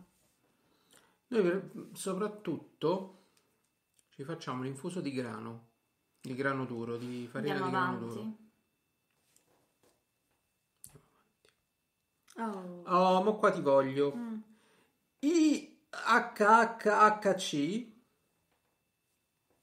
[1.29, 3.19] Noi soprattutto
[4.11, 5.69] ci facciamo l'infuso di grano,
[6.21, 8.21] di grano duro, di farina Andiamo di grano duro.
[8.21, 8.49] avanti.
[12.37, 12.83] Oh.
[12.87, 14.15] Oh, ma qua ti voglio.
[14.15, 14.41] Mm.
[15.21, 15.99] IHHHC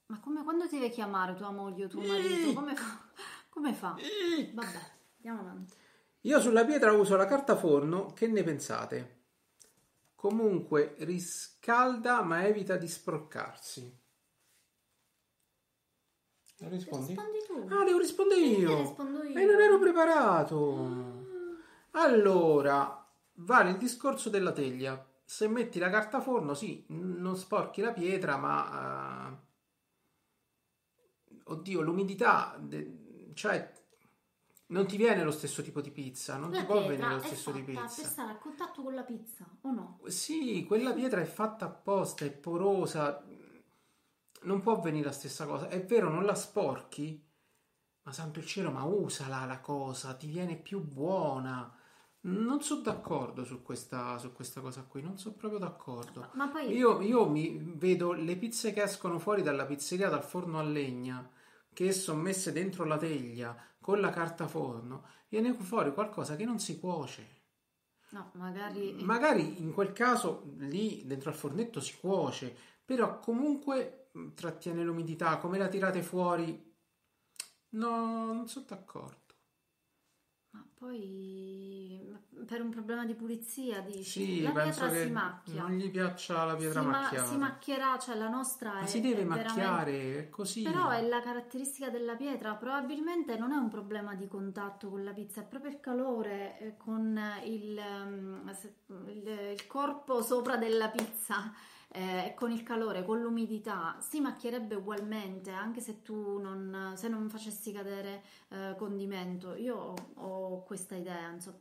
[0.08, 2.52] Ma come quando ti devi chiamare tua moglie o tuo marito?
[2.54, 2.98] Come fa?
[3.50, 3.88] Come fa?
[4.54, 4.80] Vabbè,
[5.16, 5.74] andiamo avanti.
[6.22, 9.16] Io sulla pietra uso la carta forno, che ne pensate?
[10.14, 13.98] Comunque riscalda ma evita di sproccarsi.
[16.60, 17.08] Non rispondi?
[17.08, 17.68] Rispondi tu.
[17.72, 18.96] Ah, devo rispondere io.
[19.34, 21.26] E non ero preparato.
[21.92, 25.06] Allora, vale il discorso della teglia.
[25.22, 29.30] Se metti la carta forno, sì, non sporchi la pietra, ma...
[29.30, 29.46] eh,
[31.48, 32.56] Oddio, l'umidità...
[32.60, 33.72] de- Cioè,
[34.68, 37.50] non ti viene lo stesso tipo di pizza, non La ti può venire lo stesso
[37.52, 37.80] di pizza.
[38.02, 40.00] per stare a contatto con la pizza, o no?
[40.06, 43.24] Sì, quella pietra è fatta apposta, è porosa,
[44.42, 45.68] non può venire la stessa cosa.
[45.68, 47.24] È vero, non la sporchi,
[48.02, 51.72] ma santo il cielo, ma usala la cosa, ti viene più buona.
[52.20, 56.30] Non sono d'accordo su questa, su questa cosa qui, non sono proprio d'accordo.
[56.34, 60.58] Ma poi Io, io mi vedo le pizze che escono fuori dalla pizzeria dal forno
[60.58, 61.26] a legna,
[61.78, 66.58] che sono messe dentro la teglia con la carta forno, viene fuori qualcosa che non
[66.58, 67.36] si cuoce.
[68.10, 72.52] no, magari Magari in quel caso lì dentro al fornetto si cuoce,
[72.84, 76.74] però comunque trattiene l'umidità, come la tirate fuori?
[77.70, 79.27] No, non sono d'accordo.
[80.50, 85.60] Ma poi ma per un problema di pulizia dici Sì, la penso pietra si macchia.
[85.62, 87.26] non gli piaccia la pietra si, ma- macchiata.
[87.26, 90.62] si macchierà, cioè la nostra Ma è, si deve è veramente- macchiare, è così.
[90.62, 95.12] Però è la caratteristica della pietra, probabilmente non è un problema di contatto con la
[95.12, 98.50] pizza, è proprio il calore eh, con il, ehm,
[99.08, 101.52] il- il corpo sopra della pizza
[101.90, 107.28] eh, con il calore, con l'umidità, si macchierebbe ugualmente anche se tu non, se non
[107.28, 109.54] facessi cadere eh, condimento.
[109.54, 111.58] Io ho, ho questa idea, insomma,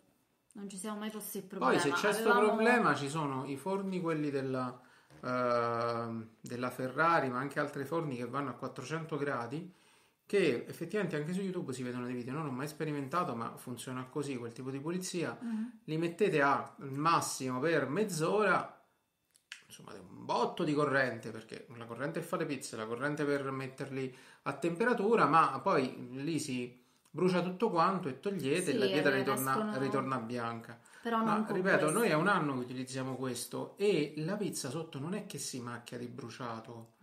[0.54, 1.72] non ci siamo mai posti il problema.
[1.72, 4.80] Poi se c'è questo Avevamo- problema ci sono i forni, quelli della,
[5.24, 9.74] ehm, della Ferrari, ma anche altri forni che vanno a 400 gradi,
[10.26, 14.06] che effettivamente anche su YouTube si vedono dei video, non ho mai sperimentato, ma funziona
[14.06, 15.38] così, quel tipo di pulizia.
[15.40, 15.80] Mhm.
[15.86, 18.77] Li mettete al massimo per mezz'ora,
[19.68, 24.15] insomma un botto di corrente, perché la corrente per fare pizze, la corrente per metterli
[24.43, 29.11] a temperatura, ma poi lì si brucia tutto quanto e togliete e Sì, la pietra
[29.11, 30.80] eh, ritorna, escono- ritorna bianca.
[31.01, 31.97] Però Ma ripeto, questo.
[31.99, 35.61] noi è un anno che utilizziamo questo e la pizza sotto non è che si
[35.61, 36.93] macchia di bruciato.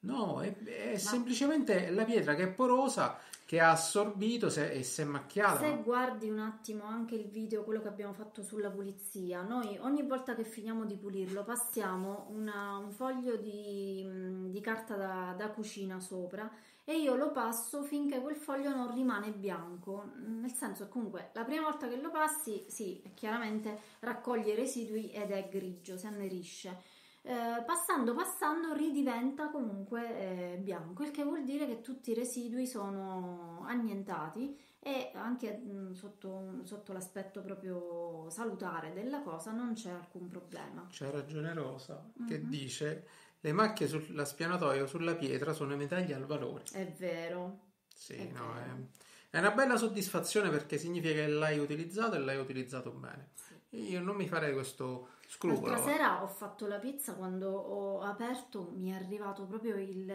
[0.00, 3.18] No, è, è semplicemente la pietra che è porosa,
[3.52, 5.58] che ha assorbito se- e si è macchiata.
[5.58, 5.82] Se no?
[5.82, 10.34] guardi un attimo anche il video, quello che abbiamo fatto sulla pulizia, noi ogni volta
[10.34, 16.00] che finiamo di pulirlo passiamo una- un foglio di, mm, di carta da, da cucina
[16.00, 16.50] sopra
[16.82, 20.12] e io lo passo finché quel foglio non rimane bianco.
[20.24, 25.30] Nel senso che comunque la prima volta che lo passi, sì, chiaramente raccoglie residui ed
[25.30, 26.91] è grigio, si annerisce.
[27.24, 32.66] Eh, passando passando ridiventa comunque eh, bianco, il che vuol dire che tutti i residui
[32.66, 40.26] sono annientati e anche mh, sotto, sotto l'aspetto proprio salutare della cosa non c'è alcun
[40.28, 40.84] problema.
[40.90, 42.26] C'ha ragione Rosa Mhm.
[42.26, 43.06] che dice
[43.38, 46.64] le macchie sulla spianatoia o sulla pietra sono medaglie al valore.
[46.72, 47.58] È vero.
[47.94, 48.88] Sì, È no, vero.
[49.30, 53.30] è, è una bella soddisfazione perché significa che l'hai utilizzato e l'hai utilizzato bene.
[53.34, 53.90] Sì.
[53.90, 55.70] Io non mi farei questo scrupolo.
[55.72, 60.10] L'altra sera ho fatto la pizza quando ho aperto, mi è arrivato proprio il,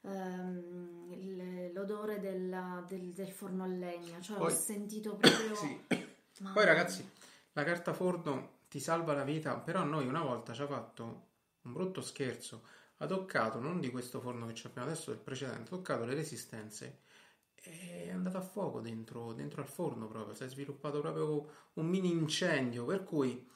[0.00, 5.54] ehm, il- l'odore della- del, del forno a legna, cioè ho Poi- sentito proprio...
[6.34, 6.52] Sì.
[6.52, 7.08] Poi ragazzi,
[7.52, 11.26] la carta forno ti salva la vita, però noi una volta ci ha fatto
[11.62, 12.62] un brutto scherzo.
[12.96, 17.02] Ha toccato, non di questo forno che abbiamo adesso, del precedente, ha toccato le resistenze
[17.54, 20.34] è andato a fuoco dentro, dentro al forno proprio.
[20.34, 23.48] Si è sviluppato proprio un mini incendio, per cui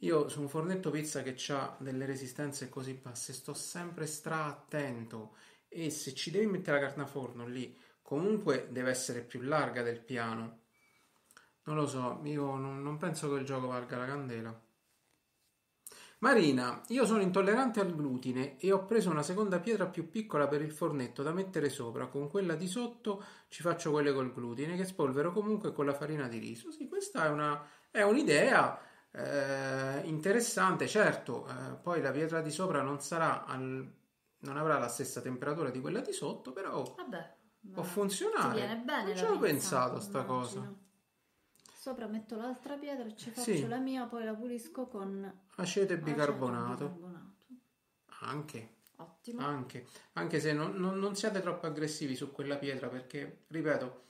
[0.00, 5.34] io su un fornetto pizza che ha delle resistenze così basse sto sempre stra attento
[5.68, 10.00] e se ci devi mettere la carta forno lì, comunque deve essere più larga del
[10.00, 10.58] piano.
[11.64, 14.60] Non lo so, io non, non penso che il gioco valga la candela.
[16.18, 20.60] Marina, io sono intollerante al glutine e ho preso una seconda pietra più piccola per
[20.60, 22.08] il fornetto da mettere sopra.
[22.08, 26.28] Con quella di sotto ci faccio quelle col glutine che spolvero comunque con la farina
[26.28, 26.70] di riso.
[26.72, 28.78] Sì, questa è, una, è un'idea
[29.12, 30.86] eh, interessante.
[30.86, 33.92] Certo, eh, poi la pietra di sopra non sarà al,
[34.40, 37.34] non avrà la stessa temperatura di quella di sotto, però Vabbè.
[37.72, 38.54] può funzionare.
[38.60, 40.72] viene bene non ci avevo pensato a sta cosa.
[41.74, 43.66] Sopra metto l'altra pietra e ci faccio Sì.
[43.66, 46.88] la mia, poi la pulisco con Aceto e aceto e bicarbonato.
[46.88, 47.28] bicarbonato.
[48.22, 48.74] Anche.
[48.96, 49.40] Ottimo.
[49.40, 54.02] Anche, anche se non, non- non siate troppo aggressivi su quella pietra perché, ripeto,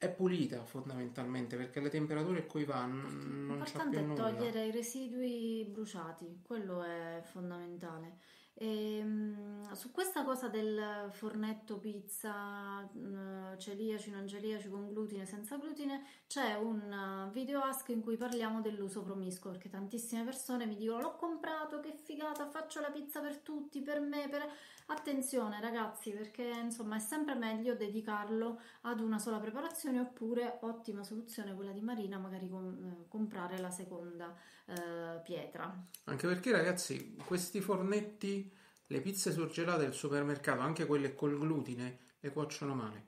[0.00, 4.30] è pulita fondamentalmente perché le temperature qui va n- non c'è L'importante più è nulla.
[4.30, 8.16] togliere i residui bruciati, quello è fondamentale.
[8.62, 16.04] Ehm, su questa cosa del fornetto pizza, mh, celiaci, non celiaci, con glutine, senza glutine,
[16.26, 21.00] c'è un uh, video ask in cui parliamo dell'uso promiscuo, perché tantissime persone mi dicono
[21.00, 24.46] l'ho comprato, che figata, faccio la pizza per tutti, per me, per...
[24.90, 31.54] Attenzione ragazzi, perché insomma è sempre meglio dedicarlo ad una sola preparazione oppure ottima soluzione
[31.54, 34.34] quella di Marina, magari com- eh, comprare la seconda
[34.66, 35.72] eh, pietra.
[36.06, 38.49] Anche perché, ragazzi, questi fornetti,
[38.90, 43.06] le pizze surgelate del supermercato, anche quelle col glutine, le cuociono male.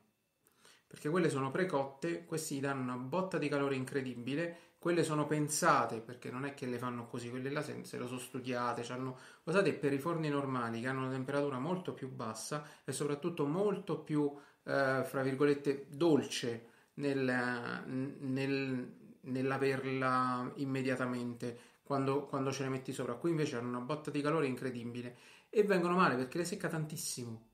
[0.86, 4.70] Perché quelle sono precotte, questi gli danno una botta di calore incredibile.
[4.78, 8.06] Quelle sono pensate perché non è che le fanno così, quelle là se, se lo
[8.06, 12.64] sono studiate, c'hanno, usate per i forni normali che hanno una temperatura molto più bassa
[12.84, 14.32] e soprattutto molto più,
[14.64, 17.84] eh, fra virgolette, dolce nel,
[18.18, 23.14] nel, nell'averla immediatamente quando, quando ce le metti sopra.
[23.14, 25.16] Qui invece hanno una botta di calore incredibile
[25.54, 27.48] e vengono male perché le secca tantissimo.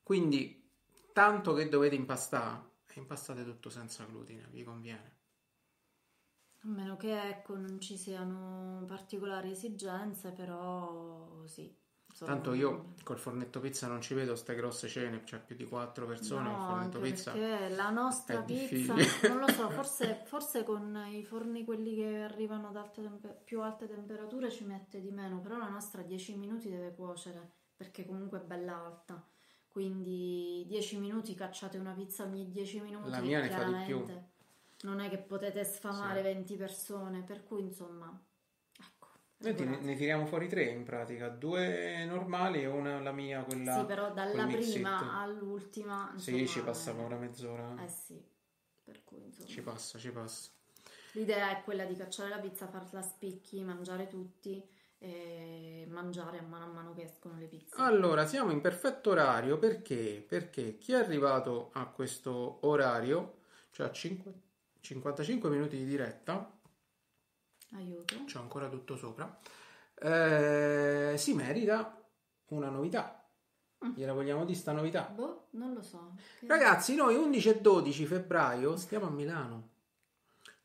[0.00, 0.70] Quindi,
[1.12, 2.62] tanto che dovete impastare,
[2.94, 5.16] impastate tutto senza glutine, vi conviene.
[6.64, 11.81] A meno che ecco non ci siano particolari esigenze, però sì.
[12.18, 16.06] Tanto io col fornetto pizza non ci vedo ste grosse cene, c'è più di quattro
[16.06, 17.34] persone, No, fornetto pizza.
[17.70, 19.28] la nostra pizza, difficile.
[19.28, 23.60] non lo so, forse, forse con i forni quelli che arrivano ad alte tempe- più
[23.62, 28.38] alte temperature ci mette di meno, però la nostra 10 minuti deve cuocere, perché comunque
[28.40, 29.24] è bella alta.
[29.68, 34.04] Quindi 10 minuti cacciate una pizza ogni 10 minuti, La mia ne fa di più.
[34.82, 36.22] Non è che potete sfamare Sì.
[36.24, 38.16] 20 persone, per cui insomma.
[39.42, 39.84] Noi regolate.
[39.84, 44.12] ne tiriamo fuori tre in pratica, due normali e una la mia, quella Sì, però
[44.12, 47.74] dalla prima all'ultima, Sì, insomma, ci passa una mezz'ora.
[47.82, 48.22] Eh sì,
[48.84, 49.48] per cui insomma.
[49.48, 50.50] Ci passa, ci passa.
[51.12, 54.64] L'idea è quella di cacciare la pizza, farla a spicchi, mangiare tutti
[54.98, 57.74] e mangiare a mano a mano che escono le pizze.
[57.78, 60.24] Allora, siamo in perfetto orario perché?
[60.26, 63.40] Perché chi è arrivato a questo orario,
[63.72, 64.32] cioè a cinque-
[64.80, 66.50] 55 minuti di diretta,
[68.32, 69.38] C'è ancora tutto sopra,
[69.94, 72.02] eh, si merita
[72.46, 73.28] una novità.
[73.94, 75.02] Gliela vogliamo di sta novità?
[75.02, 76.14] Boh, non lo so.
[76.38, 79.68] Che- Ragazzi, noi 11 e 12 febbraio stiamo a Milano.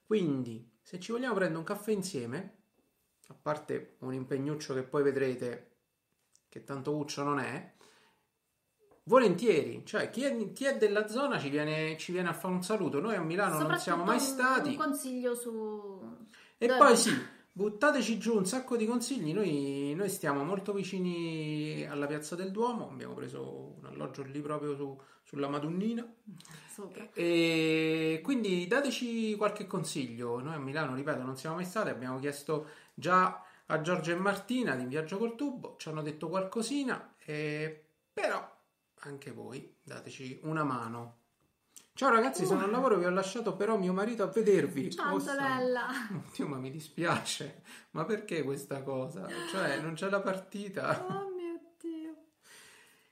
[0.05, 2.55] Quindi, se ci vogliamo prendere un caffè insieme,
[3.28, 5.72] a parte un impegnuccio che poi vedrete
[6.47, 7.74] che tanto uccio non è,
[9.03, 12.63] volentieri, cioè chi è, chi è della zona ci viene, ci viene a fare un
[12.63, 13.01] saluto.
[13.01, 14.70] Noi a Milano non siamo mai stati.
[14.70, 16.15] Un consiglio su...
[16.57, 19.34] E Dove- poi sì, buttateci giù un sacco di consigli.
[19.34, 22.88] Noi, noi stiamo molto vicini alla Piazza del Duomo.
[22.89, 26.08] Abbiamo preso un alloggio lì proprio su- sulla Madonnina.
[26.70, 27.10] Sopra.
[27.14, 30.39] E quindi dateci qualche consiglio.
[30.39, 31.89] Noi a Milano, ripeto, non siamo mai stati.
[31.89, 35.76] Abbiamo chiesto già a Giorgio e Martina di In Viaggio col Tubo.
[35.80, 37.16] Ci hanno detto qualcosina.
[37.26, 38.55] e- Però
[39.01, 41.16] anche voi dateci una mano.
[41.97, 44.91] Ciao ragazzi, sono al lavoro, vi ho lasciato però mio marito a vedervi.
[44.91, 45.17] Ciao Oh.
[45.17, 45.87] Antonella!
[46.29, 47.63] Oddio, ma mi dispiace.
[47.91, 49.25] Ma perché questa cosa?
[49.49, 51.03] Cioè, non c'è la partita.
[51.09, 52.15] Oh mio Dio!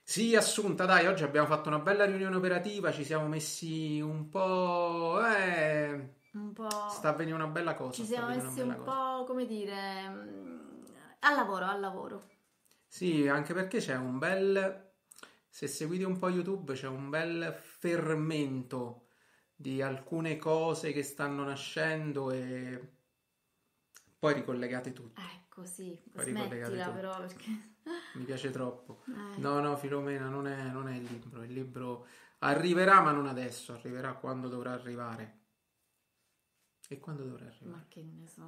[0.04, 5.18] Sì, assunta, dai, oggi abbiamo fatto una bella riunione operativa, ci siamo messi un po'...
[5.26, 6.68] Eh, Un po'...
[6.88, 7.94] sta avvenendo una bella cosa.
[7.94, 8.82] Ci siamo messi un cosa.
[8.84, 10.84] po', come dire, mm,
[11.20, 12.22] al lavoro, al lavoro.
[12.86, 14.84] Sì, anche perché c'è un bel...
[15.48, 17.50] Se seguite un po' YouTube c'è un bel
[17.90, 19.06] fermento
[19.54, 22.96] di alcune cose che stanno nascendo e
[24.18, 25.20] poi ricollegate tutto.
[25.20, 27.74] Ecco, sì, Poi smettila però perché...
[28.14, 29.02] Mi piace troppo.
[29.06, 31.42] Eh, No, no, Filomena, non è, non è il libro.
[31.42, 32.06] Il libro
[32.40, 35.44] arriverà, ma non adesso, arriverà quando dovrà arrivare.
[36.88, 37.70] E quando dovrà arrivare?
[37.70, 38.42] Ma che ne so...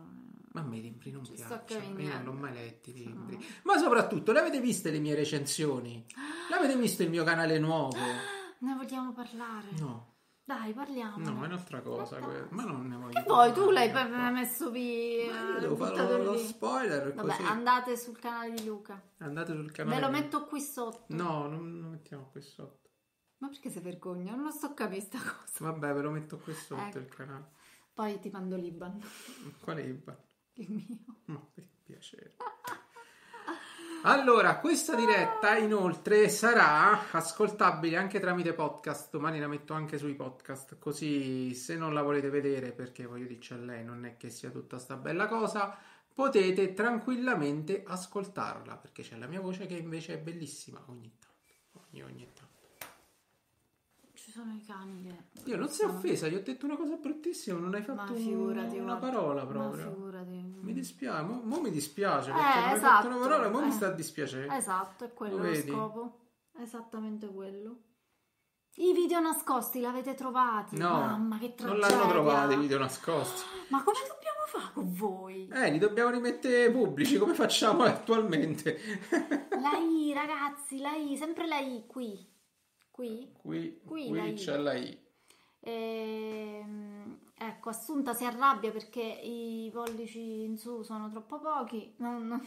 [0.53, 3.39] Ma a me i libri non Ci piacciono, io non l'ho mai letti i libri.
[3.63, 6.05] Ma soprattutto, le avete viste le mie recensioni?
[6.51, 7.97] L'avete visto il mio canale nuovo?
[8.61, 9.71] Ne vogliamo parlare?
[9.79, 10.17] No.
[10.45, 11.19] Dai, parliamo.
[11.19, 12.19] No, è un'altra cosa.
[12.21, 13.53] Que- Ma non ne voglio Che vuoi?
[13.53, 13.93] Tu l'hai no.
[13.93, 15.59] pe- messo via.
[15.61, 17.43] Devo fare lo, lo spoiler Vabbè, così.
[17.43, 19.01] andate sul canale di Luca.
[19.19, 19.97] Andate sul canale.
[19.97, 21.05] Ve lo di- metto qui sotto.
[21.15, 22.89] No, non lo mettiamo qui sotto.
[23.39, 24.35] Ma perché sei vergogna?
[24.35, 25.71] Non lo sto capendo sta cosa.
[25.71, 26.99] Vabbè, ve lo metto qui sotto Ecco.
[26.99, 27.51] il canale.
[27.93, 28.99] Poi ti mando l'Iban.
[29.61, 30.19] Qual è il bar?
[30.55, 30.97] Il mio.
[31.27, 32.37] Ma che piacere.
[34.03, 39.11] Allora, questa diretta inoltre sarà ascoltabile anche tramite podcast.
[39.11, 40.79] Domani la metto anche sui podcast.
[40.79, 44.51] Così, se non la volete vedere, perché voglio dirci a lei, non è che sia
[44.51, 45.77] tutta sta bella cosa,
[46.15, 48.77] potete tranquillamente ascoltarla.
[48.77, 51.83] Perché c'è la mia voce che invece è bellissima ogni tanto.
[51.91, 52.48] Ogni, ogni tanto.
[54.39, 55.51] Sono i cani che.
[55.51, 58.77] Io non sei offesa, gli ho detto una cosa bruttissima, non hai fatto un- figurati,
[58.79, 59.07] una guarda.
[59.19, 59.91] parola proprio.
[59.91, 60.55] figurati.
[60.61, 62.95] Mi dispiace, mo, mo mi dispiace Eh, perché non hai esatto.
[63.03, 63.73] fatto una parola, mo mi Eh.
[63.73, 64.57] sta a dispiacere.
[64.57, 65.71] Esatto, è quello Lo lo vedi?
[65.73, 66.19] scopo.
[66.61, 67.77] Esattamente quello.
[68.77, 70.77] I video nascosti l'avete trovati?
[70.79, 71.97] No, Mamma che non tragedia.
[71.97, 73.43] l'hanno trovato i video nascosti.
[73.71, 75.49] Ma come dobbiamo fare con voi?
[75.49, 78.79] Eh, li dobbiamo rimettere pubblici come facciamo attualmente.
[79.61, 82.25] La I, ragazzi, la I, sempre la I qui.
[82.99, 83.31] Qui?
[83.33, 84.99] Qui, Qui qui la c'è la I.
[85.61, 91.95] Ehm, ecco, Assunta si arrabbia perché i pollici in su sono troppo pochi.
[91.99, 92.45] Non- non-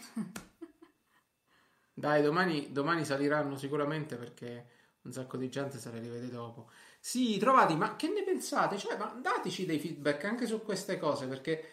[1.93, 4.67] Dai, domani, domani saliranno sicuramente perché
[5.03, 6.69] un sacco di gente se le rivede dopo.
[6.99, 8.77] Sì, trovati, ma che ne pensate?
[8.77, 11.63] Cioè, ma dateci dei feedback anche su queste cose perché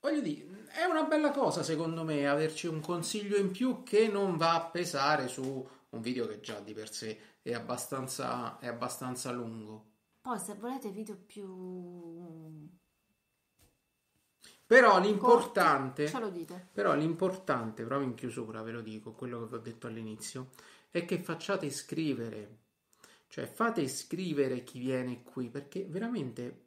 [0.00, 4.36] voglio dire, è una bella cosa secondo me averci un consiglio in più che non
[4.36, 9.30] va a pesare su un video che già di per sé è abbastanza, è abbastanza
[9.30, 9.92] lungo.
[10.20, 12.68] Poi se volete video più
[14.66, 16.68] Però l'importante, corti, ce lo dite.
[16.72, 20.50] però l'importante, proprio in chiusura ve lo dico, quello che vi ho detto all'inizio,
[20.90, 22.58] è che facciate iscrivere,
[23.28, 26.62] cioè fate iscrivere chi viene qui, perché veramente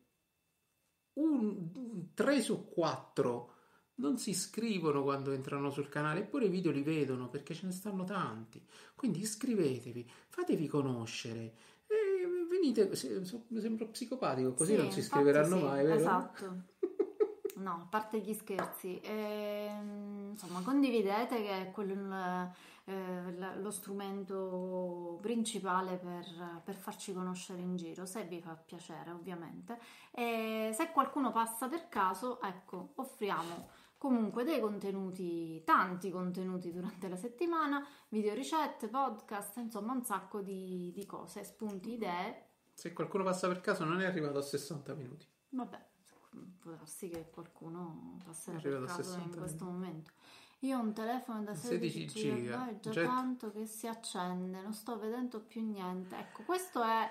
[1.13, 3.53] un 3 su 4
[3.97, 7.71] non si iscrivono quando entrano sul canale, eppure i video li vedono perché ce ne
[7.71, 8.61] stanno tanti.
[8.95, 11.53] Quindi iscrivetevi, fatevi conoscere.
[11.87, 15.95] E venite, se- sembro psicopatico, così Sì, non si iscriveranno sì, mai, vero?
[15.95, 16.63] Esatto.
[17.57, 22.53] No, a parte gli scherzi, ehm, insomma, condividete che è quello
[22.85, 29.79] eh, lo strumento principale per, per farci conoscere in giro, se vi fa piacere, ovviamente.
[30.11, 37.15] E se qualcuno passa per caso, ecco, offriamo comunque dei contenuti, tanti contenuti durante la
[37.15, 42.45] settimana, video ricette, podcast, insomma, un sacco di, di cose, spunti, idee.
[42.73, 45.25] Se qualcuno passa per caso non è arrivato a 60 minuti.
[45.49, 45.85] Vabbè,
[46.59, 50.11] può darsi che qualcuno passerà per caso in 60 questo momento.
[50.61, 52.69] Io ho un telefono da 16 16 GB, giga.
[52.69, 53.05] è già Jet.
[53.05, 56.17] tanto che si accende, non sto vedendo più niente.
[56.17, 57.09] Ecco, questo è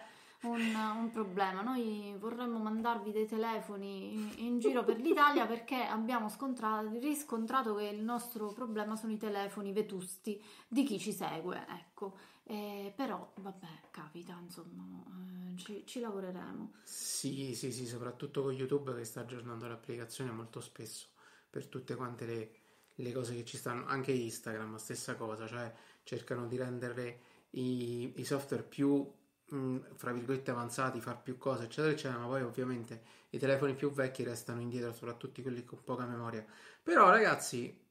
[0.49, 1.63] un, un problema.
[1.63, 7.87] Noi vorremmo mandarvi dei telefoni in, in giro per l'Italia perché abbiamo scontrato, riscontrato che
[7.87, 12.17] il nostro problema sono i telefoni vetusti di chi ci segue, ecco.
[12.45, 16.75] Eh, però, vabbè, capita, insomma, eh, ci, ci lavoreremo.
[16.85, 21.09] Sì, sì, sì, soprattutto con YouTube che sta aggiornando l'applicazione molto spesso
[21.51, 22.51] per tutte quante le,
[22.95, 25.73] le cose che ci stanno, anche Instagram, stessa cosa, cioè
[26.05, 27.21] cercano di rendere
[27.51, 29.11] i, i software più,
[29.49, 33.91] mh, fra virgolette, avanzati, far più cose, eccetera, eccetera, ma poi ovviamente i telefoni più
[33.93, 36.45] vecchi restano indietro, soprattutto quelli con poca memoria.
[36.83, 37.85] Però ragazzi,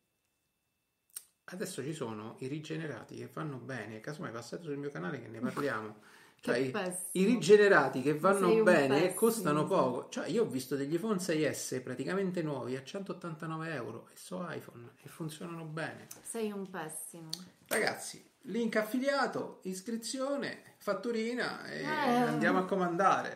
[1.45, 5.39] adesso ci sono i rigenerati che vanno bene, casomai passate sul mio canale che ne
[5.39, 5.95] parliamo.
[6.45, 10.09] Cioè, i- rigenerati che vanno bene e costano poco.
[10.09, 14.91] Cioè, io ho visto degli iPhone 6S praticamente nuovi a 189 euro e so iPhone
[15.01, 16.07] e funzionano bene.
[16.21, 17.29] Sei un pessimo.
[17.67, 21.85] Ragazzi, link affiliato, iscrizione, fatturina e Eh.
[21.85, 23.33] andiamo a comandare.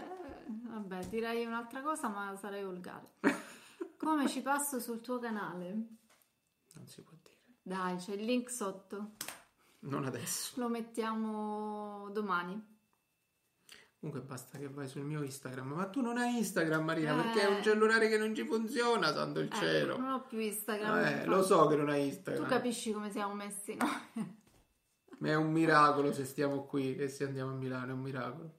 [0.48, 3.14] Eh, vabbè, direi un'altra cosa, ma sarei volgare.
[3.98, 5.70] Come ci passo sul tuo canale?
[6.74, 7.38] Non si può dire.
[7.62, 9.12] Dai, c'è il link sotto.
[9.82, 10.60] Non adesso.
[10.60, 12.78] Lo mettiamo domani.
[14.00, 15.74] Comunque basta che vai sul mio Instagram.
[15.74, 17.22] Ma tu non hai Instagram, Marina, Eh.
[17.22, 19.98] perché è un cellulare che non ci funziona, santo il Ecco, cielo.
[19.98, 20.98] non ho più Instagram.
[21.06, 22.48] Eh, lo so che non hai Tu Instagram.
[22.48, 24.38] capisci come siamo messi noi.
[25.20, 28.54] Ma è un miracolo se stiamo qui e se andiamo a Milano, è un miracolo.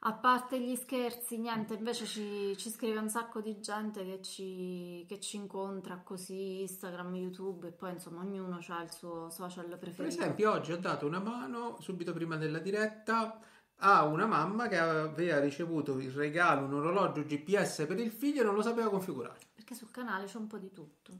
[0.00, 5.04] A parte gli scherzi, niente, invece ci, ci scrive un sacco di gente che ci,
[5.08, 9.78] che ci incontra così, Instagram, YouTube e poi insomma ognuno ha il suo social Per
[9.78, 10.04] preferito.
[10.04, 13.40] esempio, oggi ho dato una mano subito prima della diretta
[13.78, 18.44] a una mamma che aveva ricevuto il regalo, un orologio GPS per il figlio e
[18.44, 19.40] non lo sapeva configurare.
[19.54, 21.12] Perché sul canale c'è un po' di tutto,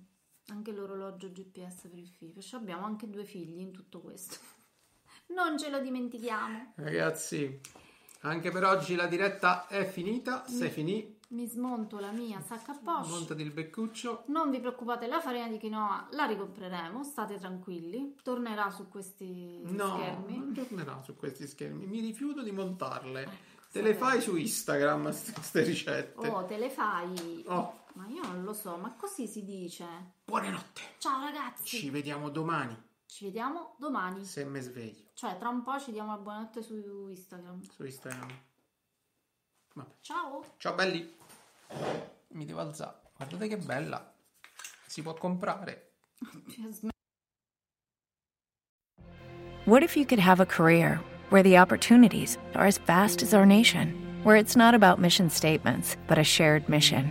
[0.49, 4.37] anche l'orologio GPS per il figlio, perciò abbiamo anche due figli in tutto questo.
[5.29, 6.73] Non ce lo dimentichiamo.
[6.77, 7.61] Ragazzi,
[8.21, 10.45] Anche per oggi la diretta è finita.
[10.49, 10.55] Mm.
[10.55, 13.09] Se finì, Mi smonto la mia sacca a poche.
[13.09, 14.23] montati il beccuccio.
[14.29, 18.15] Non vi preoccupate, la farina di quinoa la ricompreremo, state tranquilli.
[18.23, 20.39] Tornerà su questi No, schermi.
[20.39, 21.87] non tornerà su questi schermi.
[21.87, 23.25] Mi rifiuto di montarle.
[23.25, 23.33] Te
[23.81, 23.83] sapete.
[23.89, 25.03] le fai su Instagram
[25.35, 26.29] queste ricette.
[26.29, 27.43] Oh, te le fai.
[27.49, 29.87] Oh, Ma io non lo so, ma così si dice.
[30.25, 30.81] buonanotte.
[30.99, 31.65] Ciao ragazzi.
[31.79, 32.77] Ci vediamo domani,
[33.07, 34.23] Ci vediamo domani.
[34.25, 37.63] se me sveglio, Cioè, tra un po' ci diamo la buonanotte su Instagram.
[37.71, 38.29] su Instagram.
[39.75, 39.95] Vabbè.
[40.01, 40.45] Ciao.
[40.59, 41.17] Ciao belli.
[42.29, 43.01] Mi devo alzare.
[43.17, 44.15] Guardate che bella.
[44.87, 45.93] Si può comprare.
[49.65, 53.47] What if you could have a career where the opportunities are as vast as our
[53.47, 57.11] nation, where it's not about mission statements, but a shared mission?